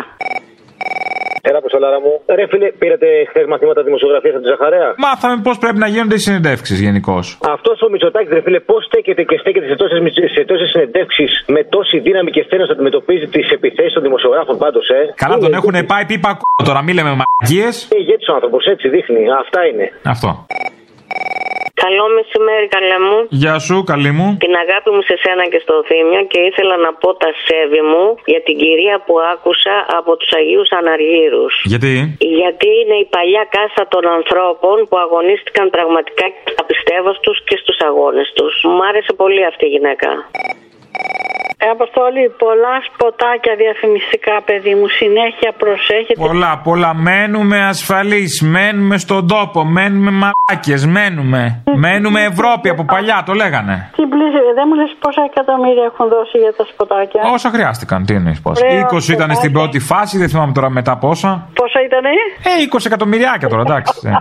[1.48, 2.12] Έλα, Αποστολάρα μου.
[2.38, 6.22] Ρε φίλε, πήρατε χθες μαθήματα δημοσιογραφίας από τη Ζαχαρέα; Μάθαμε πώς πρέπει να γίνονται οι
[6.26, 7.24] συνεντεύξεις γενικώς.
[7.56, 10.00] Αυτός ο Μητσοτάκης, ρε φίλε, πώς στέκεται και στέκεται σε τόσες
[10.36, 14.86] σε τόσες συνεντεύξεις με τόση δύναμη και σθένος να αντιμετωπίζει τις επιθέσεις των δημοσιογράφων πάντως,
[14.88, 16.40] ε; Καλά τον έχουν πάει πίπα κ...
[16.68, 17.68] τώρα, μη λέμε μαγικίε.
[17.90, 19.22] Είναι ηγέτη ο άνθρωπος, έτσι δείχνει.
[19.42, 19.86] Αυτά είναι.
[20.14, 20.28] Αυτό.
[21.86, 23.18] Καλό μεσημέρι, καλέ μου.
[23.42, 24.28] Γεια σου, καλή μου.
[24.44, 28.04] Την αγάπη μου σε σένα και στο Θήμιο και ήθελα να πω τα σέβη μου
[28.32, 31.54] για την κυρία που άκουσα από τους Αγίους Αναργύρους.
[31.72, 31.94] Γιατί;
[32.40, 37.56] Γιατί είναι η παλιά κάστα των ανθρώπων που αγωνίστηκαν πραγματικά και στα πιστεύω τους και
[37.62, 38.54] στους αγώνες τους.
[38.74, 40.08] Μου άρεσε πολύ αυτή η γυναίκα.
[41.66, 44.88] Ε, Αποστόλη, πολλά σποτάκια διαφημιστικά, παιδί μου.
[44.88, 46.20] Συνέχεια προσέχετε.
[46.26, 46.94] Πολλά, πολλά.
[46.94, 48.42] Μένουμε ασφαλείς.
[48.42, 49.64] Μένουμε στον τόπο.
[49.64, 50.86] Μένουμε μαλάκες.
[50.86, 51.62] Μένουμε.
[51.84, 53.90] Μένουμε Ευρώπη από παλιά, το λέγανε.
[53.96, 58.14] Τι πλήση, δεν μου λες πόσα εκατομμύρια έχουν δώσει για τα σποτάκια; Όσα χρειάστηκαν, τι
[58.14, 61.48] εννοείς πόσα; Ωραία, 20 ήταν στην πρώτη φάση, δεν θυμάμαι τώρα μετά πόσα.
[61.54, 62.08] Πόσα ήτανε;
[62.44, 63.92] Ε, 20 εκατομμυριάκια τώρα, εντάξει.
[64.06, 64.14] δεν.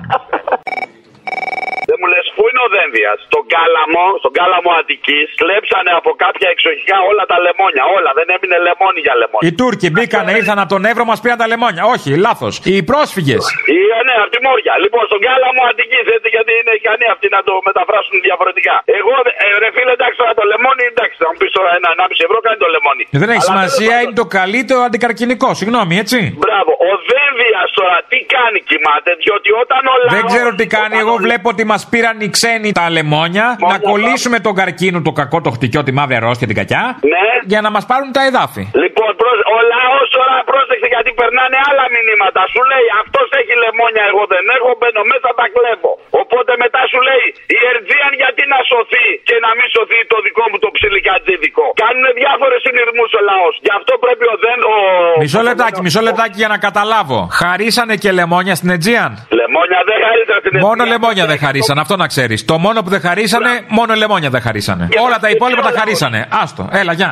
[1.90, 3.12] Δεν μου λε, πού είναι ο Δένδια.
[3.28, 7.84] Στον κάλαμο, στον κάλαμο Αττικής, κλέψανε από κάποια εξοχικά όλα τα λεμόνια.
[7.98, 9.44] Όλα, δεν έμεινε λεμόνι για λεμόνι.
[9.48, 11.84] Οι Τούρκοι μπήκαν, ήρθαν από τον Εύρο, μας πήραν τα λεμόνια.
[11.94, 12.54] Όχι, λάθος.
[12.72, 13.44] Οι πρόσφυγες.
[13.78, 14.74] Ή, ε, ναι, από τη Μόρια.
[14.84, 18.76] Λοιπόν, στον κάλαμο Αττικής, έτσι, γιατί είναι ικανοί αυτοί να το μεταφράσουν διαφορετικά.
[19.00, 22.22] Εγώ, ε, ρε φίλε, εντάξει τώρα το λεμόνι, εντάξει, θα μου πεις τώρα ένα 1,5
[22.28, 23.04] ευρώ κάνει το λεμόνι.
[23.24, 25.50] Δεν έχει Αλλά σημασία, είναι το καλύτερο αντικαρκυνικό.
[25.60, 26.20] Συγγνώμη, έτσι.
[26.46, 26.72] Μπράβο.
[26.90, 30.14] Ο Δένδια τώρα τι κάνει, κοιμάται, διότι όταν ο λαός...
[30.16, 30.96] Δεν ξέρω τι κάνει.
[31.04, 33.58] Εγώ βλέπω ότι μας πήραν οι ξένοι τα λεμόνια.
[33.72, 36.98] Να κολλήσουμε τον καρκίνο, το κακό, το χτυκιό, τη μαύρη αρρώστια, την κακιά.
[37.02, 37.26] Ναι.
[37.52, 38.64] Για να μας πάρουν τα εδάφη.
[38.84, 40.36] Λοιπόν, προς- ο λαός τώρα
[40.74, 42.42] πρόσεξε γιατί περνάνε άλλα μηνύματα.
[42.54, 45.92] Σου λέει αυτός έχει λεμόνια, εγώ δεν έχω, μπαίνω μέσα, τα κλέβω.
[46.22, 50.44] Οπότε μετά σου λέει η Ερτζίαν γιατί να σωθεί και να μην σωθεί το δικό
[50.50, 53.54] μου το ψιλικατζίδικο; Κάνουν διάφορες συνειρμούς ο λαός.
[53.66, 54.60] Γι' αυτό πρέπει ο δεν.
[54.74, 54.76] Ο...
[55.24, 57.20] Μισό λεπτάκι, μισό λεπτάκι για να καταλάβω.
[57.42, 62.08] Χαρίσανε και λεμόνια στην Αιτζίαν; Λεμόνια δεν χαρίζαν στην Μόνο λεμόνια δεν χαρίσανε, αυτό να
[62.14, 62.40] ξέρεις.
[62.52, 64.86] Το μόνο που δεν χαρίσανε, μόνο λεμόνια δεν χαρίσανε.
[65.06, 66.20] Όλα τα υπόλοιπα τα χαρίσανε.
[66.42, 67.12] Άστο, έλα, γεια.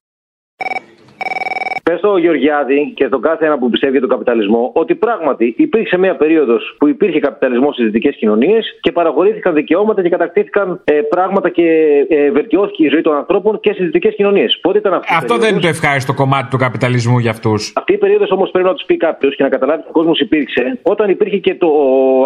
[1.91, 5.97] Πες στο Γεωργιάδη και στον κάθε ένα που πιστεύει για τον καπιταλισμό ότι πράγματι υπήρξε
[5.97, 11.49] μια περίοδος που υπήρχε καπιταλισμός στις δυτικές κοινωνίες και παραχωρήθηκαν δικαιώματα και κατακτήθηκαν ε, πράγματα
[11.49, 11.67] και
[12.09, 14.59] ε, βελτιώθηκε η ζωή των ανθρώπων και στις δυτικές κοινωνίες.
[14.61, 17.73] Πότε ήταν αυτή η Αυτό δεν είναι το ευχάριστο κομμάτι του καπιταλισμού για αυτούς.
[17.75, 20.19] Αυτή η περίοδος όμως πρέπει να τους πει κάποιος και να καταλάβει ότι ο κόσμος
[20.19, 21.69] υπήρξε όταν υπήρχε και το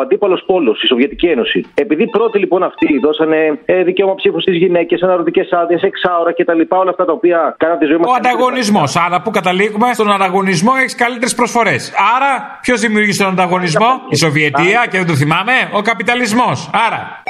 [0.01, 1.65] αντίπαλος πόλος, η Σοβιετική Ένωση.
[1.75, 6.61] Επειδή πρώτοι λοιπόν αυτοί δώσανε ε, δικαίωμα ψήφου στις γυναίκες, αναρωτικές άδειες, εξάωρα κτλ.
[6.67, 8.07] Όλα αυτά τα οποία κάναν τη ζωή μας.
[8.09, 8.95] Ο ανταγωνισμός.
[8.95, 11.91] Άρα που καταλήγουμε, στον ανταγωνισμό έχεις καλύτερες προσφορές.
[12.15, 16.69] Άρα, ποιος δημιουργεί τον ανταγωνισμό, η Σοβιετία και δεν το θυμάμαι, ο καπιταλισμός.
[16.87, 17.23] Άρα.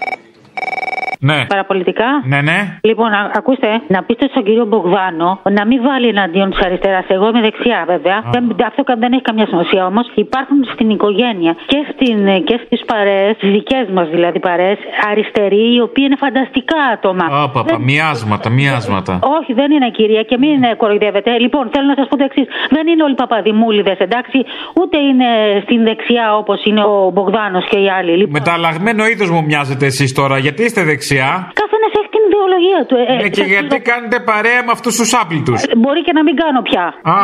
[1.29, 1.39] Ναι.
[1.53, 2.59] Παραπολιτικά; Ναι, ναι.
[2.89, 7.05] Λοιπόν, α- ακούστε, να πείτε στον κύριο Μπογδάνο να μην βάλει εναντίον της αριστεράς.
[7.07, 8.17] Εγώ είμαι δεξιά, βέβαια.
[8.35, 10.05] Δεν, αυτό κα- δεν έχει καμιά σημασία όμως.
[10.25, 12.17] Υπάρχουν στην οικογένεια και, στην,
[12.49, 14.77] και στις παρέες, τις δικές μας δηλαδή παρέες,
[15.11, 17.25] αριστεροί, οι οποίοι είναι φανταστικά άτομα.
[17.43, 19.13] Άπαπα, μοιάσματα, μοιάσματα.
[19.39, 21.29] Όχι, δεν είναι κυρία και μην ε, κοροϊδεύετε.
[21.45, 22.47] Λοιπόν, θέλω να σας πω το εξής.
[22.75, 24.37] Δεν είναι όλοι παπαδημούλιδες, εντάξει,
[24.81, 25.27] ούτε είναι
[25.65, 28.11] στην δεξιά όπως είναι ο Μπογδάνος και οι άλλοι.
[28.17, 31.13] Λοιπόν, Μεταλλαγμένο είδος μου μοιάζετε εσείς τώρα, γιατί είστε δεξιά.
[31.61, 32.95] Καθένας έχει την ιδεολογία του.
[33.01, 36.13] Ε, Ναι, ε, και σας γιατί το- κάνετε παρέα με αυτούς τους άπλητους; Μπορεί και
[36.17, 36.85] να μην κάνω πια.
[37.15, 37.17] Α,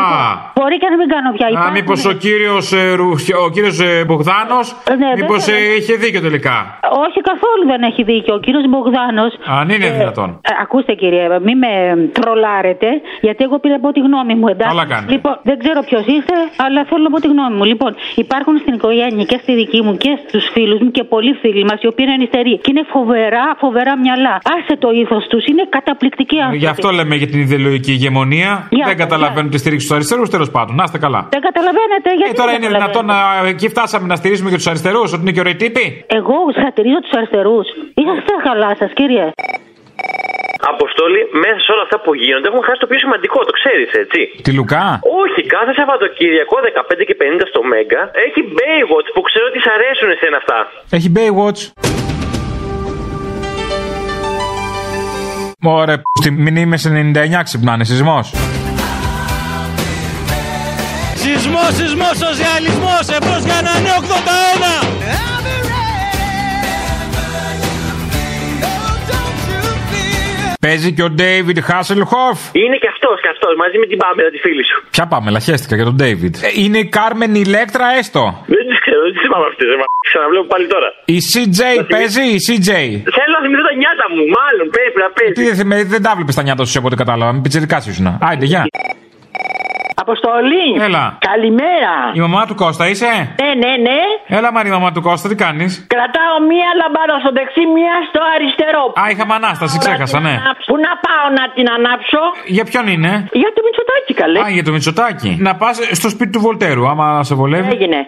[0.58, 1.48] Μπορεί και να μην κάνω πια.
[1.48, 2.66] α Υπάρχουν- μήπως ο κύριος
[3.46, 4.66] ο κύριος, ε, Μπογδάνος,
[5.02, 5.76] Ναι, μήπως βέβαια.
[5.78, 6.56] είχε δίκιο τελικά;
[7.06, 8.34] Όχι καθόλου δεν έχει δίκιο.
[8.38, 9.32] Ο κύριος Μπογδάνος.
[9.60, 10.30] Αν είναι δυνατόν.
[10.64, 11.72] ακούστε κύριε, μην με
[12.18, 12.88] τρολάρετε,
[13.22, 14.76] γιατί εγώ πήρα από τη γνώμη μου, εντάξει.
[14.76, 15.12] Καλά κάνετε.
[15.16, 16.36] Λοιπόν, δεν ξέρω ποιος είστε,
[16.66, 17.64] αλλά θέλω να πω τη γνώμη μου.
[17.72, 21.64] Λοιπόν, υπάρχουν στην οικογένεια και στη δική μου και στους φίλους μου και πολλοί φίλοι
[21.70, 22.54] μας οι οποίοι είναι αριστεροί.
[22.64, 24.34] Και είναι φοβερά, φοβερά μυαλά.
[24.56, 26.58] Άσε το ήθος τους, είναι καταπληκτικοί άνθρωποι.
[26.58, 28.52] Γι' αυτό λέμε για την ιδεολογική ηγεμονία.
[28.70, 30.76] Για Δεν το, καταλαβαίνουν τη στήριξη του αριστερούς, τέλος πάντων.
[30.76, 31.22] Να είστε καλά.
[31.36, 32.32] Δεν καταλαβαίνετε γιατί.
[32.32, 33.50] Ε, τώρα δεν είναι καταλαβαίνετε; δυνατόν να.
[33.54, 35.86] Εκεί φτάσαμε να στηρίζουμε και τους αριστερούς, ότι είναι και ωραίοι τύποι;
[36.20, 37.66] Εγώ σατυρίζω τους αριστερούς.
[38.00, 39.28] Είσαστε καλά σας, κύριε.
[40.74, 44.20] Αποστόλη, μέσα σε όλα αυτά που γίνονται έχουμε χάσει το πιο σημαντικό, το ξέρεις, έτσι.
[44.46, 44.86] Τη Λουκά;
[45.24, 46.56] Όχι, κάθε Σαββατοκύριακο
[47.00, 50.60] 15 και 50 στο Μέγκα έχει Baywatch που ξέρω ότι σ' αρέσουν εσένα αυτά.
[50.98, 51.62] Έχει Baywatch.
[55.64, 58.34] Ωραία, στη μηνύμε 99 ξυπνάνε, σεισμός.
[61.16, 65.02] Σεισμός, σεισμός, σοσιαλισμός, εμπρός για ένα νέο 81!
[70.66, 72.40] Παίζει και ο David Hasselhoff.
[72.64, 74.78] Είναι και αυτός και αυτός μαζί με την Πάμελα, τη φίλη σου.
[74.96, 76.34] Ποια πάμε, λαχέστηκα για τον David.
[76.48, 78.24] Ε, είναι η Κάρμεν Ηλέκτρα έστω.
[78.54, 79.68] Δεν τι ξέρω, δεν τις θυμάμαι αυτές.
[80.10, 80.90] Ξαναβλέπω πάλι τώρα.
[81.16, 81.60] Η CJ
[81.94, 82.70] παίζει, η CJ.
[83.18, 85.34] Θέλω να θυμηθώ τα νιάτα μου, μάλλον πρέπει να παίζει.
[85.38, 87.32] Τι δεν, θυμε- δεν τα βλέπεις τα νιάτα σου από ό,τι κατάλαβα.
[87.36, 88.08] Με πιτσερικά σου ήσουν.
[88.28, 88.64] Άιντε, γεια.
[90.06, 90.66] Αποστολή!
[90.88, 91.04] Έλα.
[91.32, 91.94] Καλημέρα!
[92.14, 94.00] Η μαμά του Κώστα είσαι; Ναι, ναι, ναι.
[94.38, 98.84] Έλα, Μαρή, μαμά του Κώστα, τι κάνεις; Κρατάω μία λαμπάδα στο δεξί, μία στο αριστερό.
[99.02, 100.34] Α, είχαμε ανάσταση, ξέχασα, ναι.
[100.70, 102.22] Πού να πάω να την ανάψω.
[102.56, 104.40] Για ποιον είναι; Για το Μητσοτάκι, καλέ.
[104.40, 105.32] Α, για το Μητσοτάκι.
[105.48, 107.70] Να πας στο σπίτι του Βολτέρου, άμα σε βολεύει.
[107.72, 108.00] Έγινε.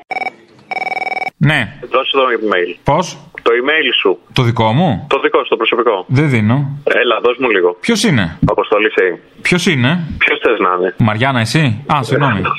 [1.49, 1.59] Ναι.
[1.91, 2.75] Δώσε το email.
[2.83, 4.19] Πώς; Το email σου.
[4.33, 6.05] Το δικό μου; Το δικό σου, το προσωπικό.
[6.07, 6.79] Δεν δίνω.
[6.83, 7.77] Έλα, δώσ' μου λίγο.
[7.79, 9.19] Ποιος είναι; Αποστολή σε.
[9.41, 12.41] Ποιος είναι; Ποιος θες να είναι; Μαριάννα, εσύ; Α, συγγνώμη.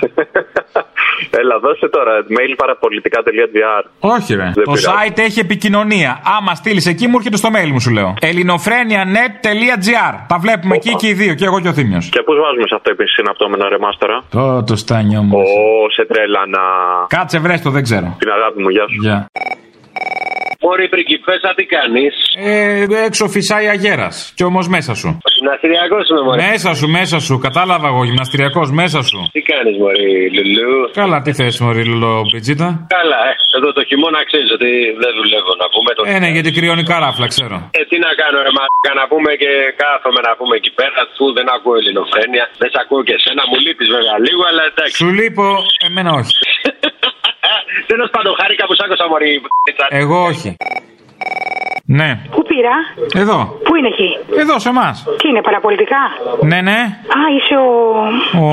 [1.30, 3.82] Έλα, δώσε τώρα mail παραπολιτικά.gr.
[4.14, 4.42] Όχι, ρε.
[4.54, 4.86] Δεν Το πειράζει.
[4.88, 6.20] site έχει επικοινωνία.
[6.38, 8.14] Άμα στείλεις εκεί, μου έρχεται στο mail μου, σου λέω.
[8.20, 10.14] ελληνοφρένια.net.gr.
[10.28, 12.08] Τα βλέπουμε εκεί και οι δύο, και εγώ και ο Θήμιος.
[12.08, 15.38] Και πώ βάζουμε σε αυτό επίσης συναπτώμενα ρε μάστορα; Το, το στάνιο μου.
[15.38, 15.42] Ω,
[15.96, 16.60] σε τρέλανα.
[17.08, 18.16] Κάτσε, βρες το, δεν ξέρω.
[18.18, 19.00] Την αγάπη μου, γεια σου.
[19.00, 19.26] Γεια.
[20.64, 22.14] Μωρή πριγκιπέσα, τι κάνεις.
[22.36, 24.32] Ε, έξω φυσάει αγέρας.
[24.36, 25.08] Κι όμως μέσα σου.
[25.38, 26.38] Γυμναστηριακός είμαι, Μωρή.
[26.50, 27.34] Μέσα σου, μέσα σου.
[27.46, 29.18] Κατάλαβα εγώ, γυμναστηριακός, μέσα σου.
[29.36, 30.72] Τι κάνεις, Μωρή, Λουλού.
[31.00, 33.32] Καλά, τι θες, Μωρή Λουλό Μπιτζίτα; Καλά, ε.
[33.58, 34.70] Εδώ το χειμώνα ξέρεις ότι
[35.02, 35.90] δεν δουλεύω να πούμε.
[35.96, 36.00] Το...
[36.12, 37.56] Ε, ναι, γιατί κρυώνει καράφλα, ξέρω.
[37.78, 39.50] Ε, τι να κάνω, ρε Μαρκα, να πούμε και
[39.82, 41.00] κάθομαι να πούμε εκεί πέρα.
[41.18, 42.44] Που δεν ακούω ελληνοφρένεια.
[42.60, 43.42] Δεν σε ακούω και εσένα.
[43.50, 44.96] Μου λείπεις βέβαια λίγο, αλλά εντάξει.
[45.00, 45.46] Σου λείπω,
[45.88, 46.32] εμένα όχι.
[47.94, 49.32] Τέλο πάντων, χάρηκα που σ' άκουσα, Μωρή.
[50.02, 50.50] Εγώ όχι.
[51.98, 52.10] Ναι.
[52.34, 52.76] Πού πήρα,
[53.22, 53.38] Εδώ.
[53.66, 54.10] πού είναι εκεί;
[54.42, 54.96] Εδώ σε εμάς.
[55.20, 56.02] Τι είναι, παραπολιτικά;
[56.50, 56.78] Ναι, ναι.
[57.18, 57.70] Α, είσαι ο.
[58.44, 58.46] Ο...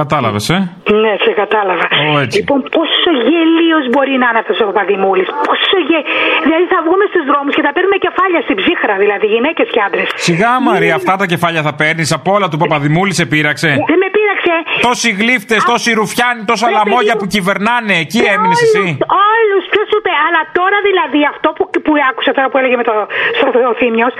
[0.00, 0.58] Κατάλαβες, ε;
[1.02, 1.86] Ναι, σε κατάλαβα.
[2.10, 2.38] Ω, έτσι.
[2.38, 6.00] Λοιπόν, πόσο γελίος μπορεί να είναι αυτός ο Παπαδημούλης; Πόσο γε...
[6.46, 10.06] Δηλαδή θα βγούμε στους δρόμους και θα παίρνουμε κεφάλια στην ψύχρα, δηλαδή γυναίκες και άντρες.
[10.26, 12.08] Σιγά, Μαρία, αυτά τα κεφάλια θα παίρνεις.
[12.18, 13.70] Από όλα του Παπαδημούλη σε πείραξε.
[13.90, 14.08] Δεν με
[14.52, 14.80] πείραξε.
[14.86, 17.94] Τόσοι γλύφτες, τόσοι ρουφιάνοι, τόσα λαμόγια που κυβερνάνε.
[18.04, 18.84] Εκεί έμεινες εσύ.
[19.32, 20.26] Όλου, ποιος σου είπε.
[20.26, 22.94] Αλλά τώρα δηλαδή αυτό που, που άκουσα τώρα που έλεγε με το,
[23.38, 24.12] στο ο Θήμιος,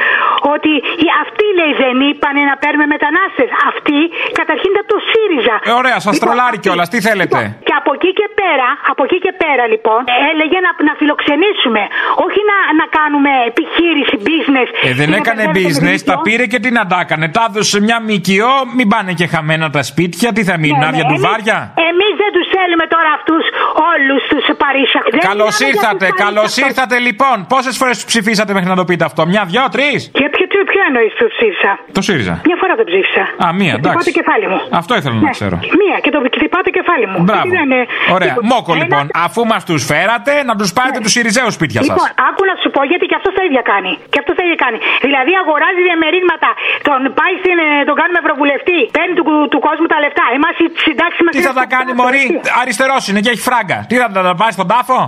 [0.55, 0.73] ότι
[1.05, 3.49] οι, αυτοί λέει δεν είπανε να παίρνουμε μετανάστες.
[3.71, 3.99] Αυτοί
[4.41, 5.57] καταρχήν ήταν το ΣΥΡΙΖΑ.
[5.69, 6.89] Ε, ωραία, σας τρολάρει κιόλας.
[6.93, 7.39] Τι θέλετε;
[7.69, 11.83] Και από εκεί και πέρα, από εκεί και πέρα λοιπόν, έλεγε να, να φιλοξενήσουμε.
[12.25, 14.69] Όχι να, να κάνουμε επιχείρηση, business.
[14.89, 16.27] Ε, δεν και να έκανε μπερδεύουμε το business, τα μυαλό.
[16.27, 17.27] πήρε και τι να τα έκανε.
[17.37, 20.29] Τα έδωσε σε μια ΜΚΟ, μην πάνε και χαμένα τα σπίτια.
[20.37, 21.59] Τι θα μείνουν, άδεια ντουβάρια.
[21.91, 22.22] Εμεί δεν του
[22.57, 23.45] θέλουμε τώρα αυτούς
[23.93, 25.01] όλους τους Παρίσια.
[25.31, 27.37] Καλώς ήρθατε, καλώς ήρθατε λοιπόν.
[27.53, 30.61] Πόσες φορές τους ψηφίσατε μέχρι να το πείτε αυτό, Μια, δυο, τρεις; Και ποιο, ποιο,
[30.71, 32.35] ποιο εννοείς που ψήφισα; Το ΣΥΡΙΖΑ.
[32.49, 33.25] Μια φορά το ψήφισα.
[33.45, 34.07] Α, μία, Και χτυπάω εντάξει.
[34.11, 34.59] το κεφάλι μου.
[34.81, 35.35] Αυτό ήθελα να Ναι.
[35.39, 35.57] ξέρω.
[35.83, 37.19] Μία και το χτυπάω το κεφάλι μου.
[37.29, 37.49] Μπράβο.
[37.55, 37.85] Δεν είναι-
[38.17, 38.33] Ωραία.
[38.33, 39.05] Λοιπόν, Μόκο ένα- λοιπόν.
[39.27, 41.89] Αφού μας τους φέρατε, να τους πάρετε τους Σιριζέους σπίτια σας.
[41.89, 43.93] Λοιπόν, άκου να σου πω γιατί και αυτός τα ίδια κάνει.
[44.13, 44.79] Και αυτός τα ίδια κάνει.
[45.07, 46.49] Δηλαδή αγοράζει διαμερίσματα,
[46.93, 50.25] τον πάει στην, ε, τον κάνουμε ευρωβουλευτή, παίρνει του, του κόσμου τα λεφτά.
[50.39, 51.33] Εμάς οι συντάξεις μας.
[51.37, 52.25] Τι θα τα κάνει, Μωρή;
[52.61, 53.79] Αριστερός είναι και έχει φράγκα.
[53.89, 54.99] Τι θα τα πάει στον τάφο;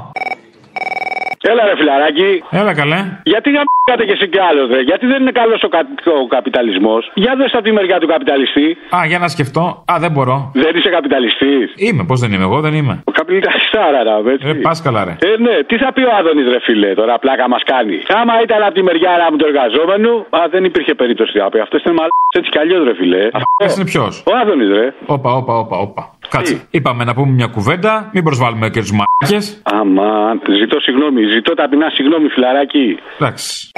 [1.50, 2.30] Έλα ρε φιλαράκι.
[2.60, 3.00] Έλα καλέ.
[3.32, 4.80] Γιατί γαμπάτε και εσύ κι άλλος, δε.
[4.80, 5.80] Γιατί δεν είναι καλός ο, κα...
[6.22, 7.10] ο καπιταλισμός.
[7.14, 8.76] Για δες από τη μεριά του καπιταλιστή.
[8.96, 9.84] Α, για να σκεφτώ.
[9.92, 10.50] Α, δεν μπορώ.
[10.54, 11.72] Δεν είσαι καπιταλιστής.
[11.76, 13.02] Είμαι, πώς δεν είμαι, εγώ; Δεν είμαι.
[13.04, 14.48] Ο καπιταλιστάρα, να έτσι.
[14.48, 15.10] Ε, πας καλά, ρε.
[15.10, 17.96] Ε, ναι, τι θα πει ο Άδωνης, ρε φίλε, τώρα πλάκα μας κάνει.
[18.20, 21.58] Άμα ήταν από τη μεριά μου του εργαζόμενου, α, δεν υπήρχε περίπτωση να πει.
[21.60, 23.28] Αυτό είναι μαλάκα έτσι κι αλλιώς, ρε φίλε.
[23.56, 24.94] Ποιο είναι ποιος; Ο Άδωνης, ρε.
[25.06, 26.13] Όπα, όπα, όπα, όπα.
[26.36, 26.66] Κάτσε.
[26.70, 29.38] Είπαμε να πούμε μια κουβέντα, μην προσβάλλουμε και τους μάκε.
[29.62, 32.98] Αμάν, ζητώ συγγνώμη, ζητώ ταπεινά συγγνώμη, φιλαράκι.
[33.18, 33.70] Εντάξει.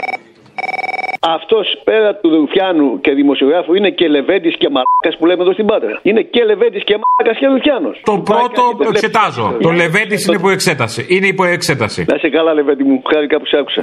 [1.20, 5.66] Αυτός πέρα του Ρουφιάνου και δημοσιογράφου είναι και Λεβέντης και Μαλάκας που λέμε εδώ στην
[5.66, 6.00] Πάτρα.
[6.02, 7.90] Είναι και Λεβέντης και Μαλάκας και Ρουφιάνο.
[8.02, 9.56] Το πρώτο εξετάζω.
[9.60, 11.06] Το Λεβέντης είναι υπό εξέταση.
[11.08, 12.04] Είναι υπό εξέταση.
[12.08, 13.82] Να σε καλά, Λεβέντη μου, χάρηκα που σ' άκουσα.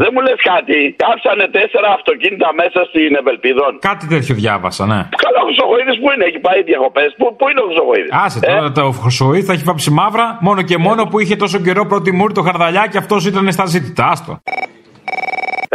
[0.00, 0.78] Δεν μου λες κάτι.
[1.04, 3.70] Κάψανε τέσσερα αυτοκίνητα μέσα στην Ευελπίδων.
[3.90, 5.00] Κάτι τέτοιο διάβασα, ναι.
[5.24, 7.08] Καλά, ο Χρυσοχοίδης που είναι, έχει πάει διακοπές.
[7.18, 10.76] Πού, πού είναι ο Χρυσοχοίδης; Άσε τώρα το Χρυσοή θα έχει βάψει μαύρα μόνο και
[10.86, 14.04] μόνο που είχε τόσο καιρό πρώτη μούρη το χαρδαλιά και αυτός ήταν στα ζήτητα.
[14.12, 14.32] Άστο.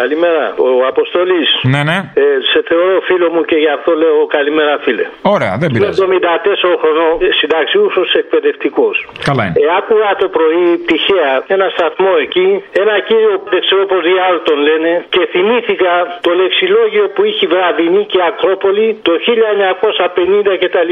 [0.01, 1.49] Καλημέρα, ο Αποστολής.
[1.73, 1.97] Ναι, ναι.
[2.23, 5.05] Ε, σε θεωρώ φίλο μου και γι' αυτό λέω καλημέρα, φίλε.
[5.35, 5.99] Ωραία, δεν Είμαι πειράζει.
[6.65, 8.95] 74 χρονών συνταξιούχος εκπαιδευτικός.
[9.27, 9.55] Καλά είναι.
[9.61, 12.49] Ε, άκουγα το πρωί τυχαία ένα σταθμό εκεί,
[12.83, 15.91] ένα κύριο που δεν ξέρω πώ διάλογο τον λένε, και θυμήθηκα
[16.25, 20.91] το λεξιλόγιο που είχε η Βραδινή και Ακρόπολη το 1950 κτλ.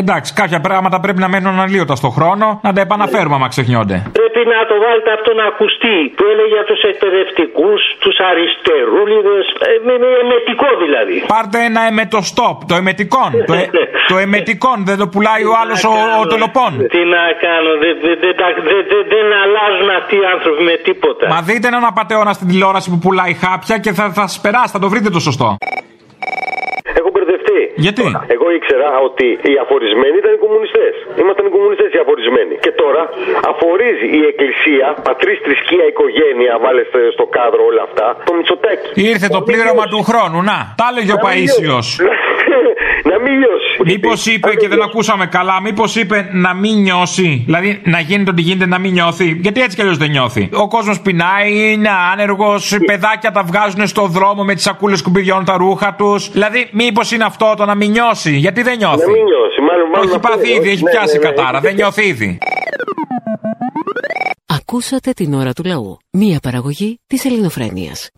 [0.00, 3.96] Εντάξει, κάποια πράγματα πρέπει να μένουν αναλύωτα στο χρόνο, να τα επαναφέρουμε άμα ξεχνιόνται.
[4.18, 5.96] Πρέπει πρέπει να το βάλετε αυτό να ακουστεί.
[6.16, 8.16] Που έλεγε για τους εκπαιδευτικούς, τους
[8.50, 9.36] αριστερούλιδε.
[9.70, 11.16] Ε, με, με εμετικό δηλαδή.
[11.34, 13.30] Πάρτε ένα εμετοστόπ, το εμετικόν.
[13.48, 13.70] το, ε,
[14.08, 16.70] το εμετικόν, δεν το πουλάει ο άλλος ο, ο τελοπών.
[16.94, 20.74] Τι να κάνω, δεν δεν- δεν τα- δεν- δεν- δεν αλλάζουν αυτοί οι άνθρωποι με
[20.86, 21.24] τίποτα.
[21.34, 24.78] Μα δείτε έναν απαταιώνα στην τηλεόραση που πουλάει χάπια και θα, θα σας περάσει, θα
[24.78, 25.56] το βρείτε το σωστό.
[27.50, 27.82] Έχω μπερδευτεί.
[27.84, 30.92] Γιατί; Εγώ ήξερα ότι οι αφορισμένοι ήταν οι κομμουνιστές.
[31.22, 32.54] Ήμασταν οι κομμουνιστές οι αφορισμένοι.
[32.64, 33.02] Και τώρα
[33.50, 36.82] αφορίζει η Εκκλησία, πατρίς, θρησκεία, οικογένεια, βάλε
[37.16, 38.88] στο κάδρο όλα αυτά, το Μητσοτάκι.
[39.10, 40.58] Ήρθε το πλήρωμα του χρόνου, να.
[40.80, 41.86] Τα έλεγε ο Να μην Παίσιος.
[43.10, 43.76] Να μην λιώσει.
[43.84, 47.42] Μήπως είπε και δεν ακούσαμε καλά, μήπως είπε να μην νιώσει.
[47.44, 49.38] Δηλαδή να γίνεται ό,τι γίνεται να μην νιώθει.
[49.40, 50.48] Γιατί έτσι κι αλλιώς δεν νιώθει.
[50.52, 55.56] Ο κόσμος πεινάει, είναι άνεργος, παιδάκια τα βγάζουν στο δρόμο με τις σακούλες σκουπιδιών τα
[55.56, 56.30] ρούχα τους.
[56.30, 58.36] Δηλαδή, μήπως είναι αυτό το να μην νιώσει.
[58.36, 58.96] Γιατί δεν νιώθει.
[59.06, 59.60] Να μην νιώσει.
[59.68, 60.56] Μάλλον, Το μάλλον έχει αυτό πάθει είναι.
[60.58, 61.56] ήδη, έχει Ναι, πιάσει ναι, ναι, κατάρα.
[61.58, 62.38] έχει Δεν νιώθει ήδη.
[64.46, 65.96] Ακούσατε την ώρα του λαού.
[66.12, 68.10] Μία παραγωγή της ελληνοφρένειας.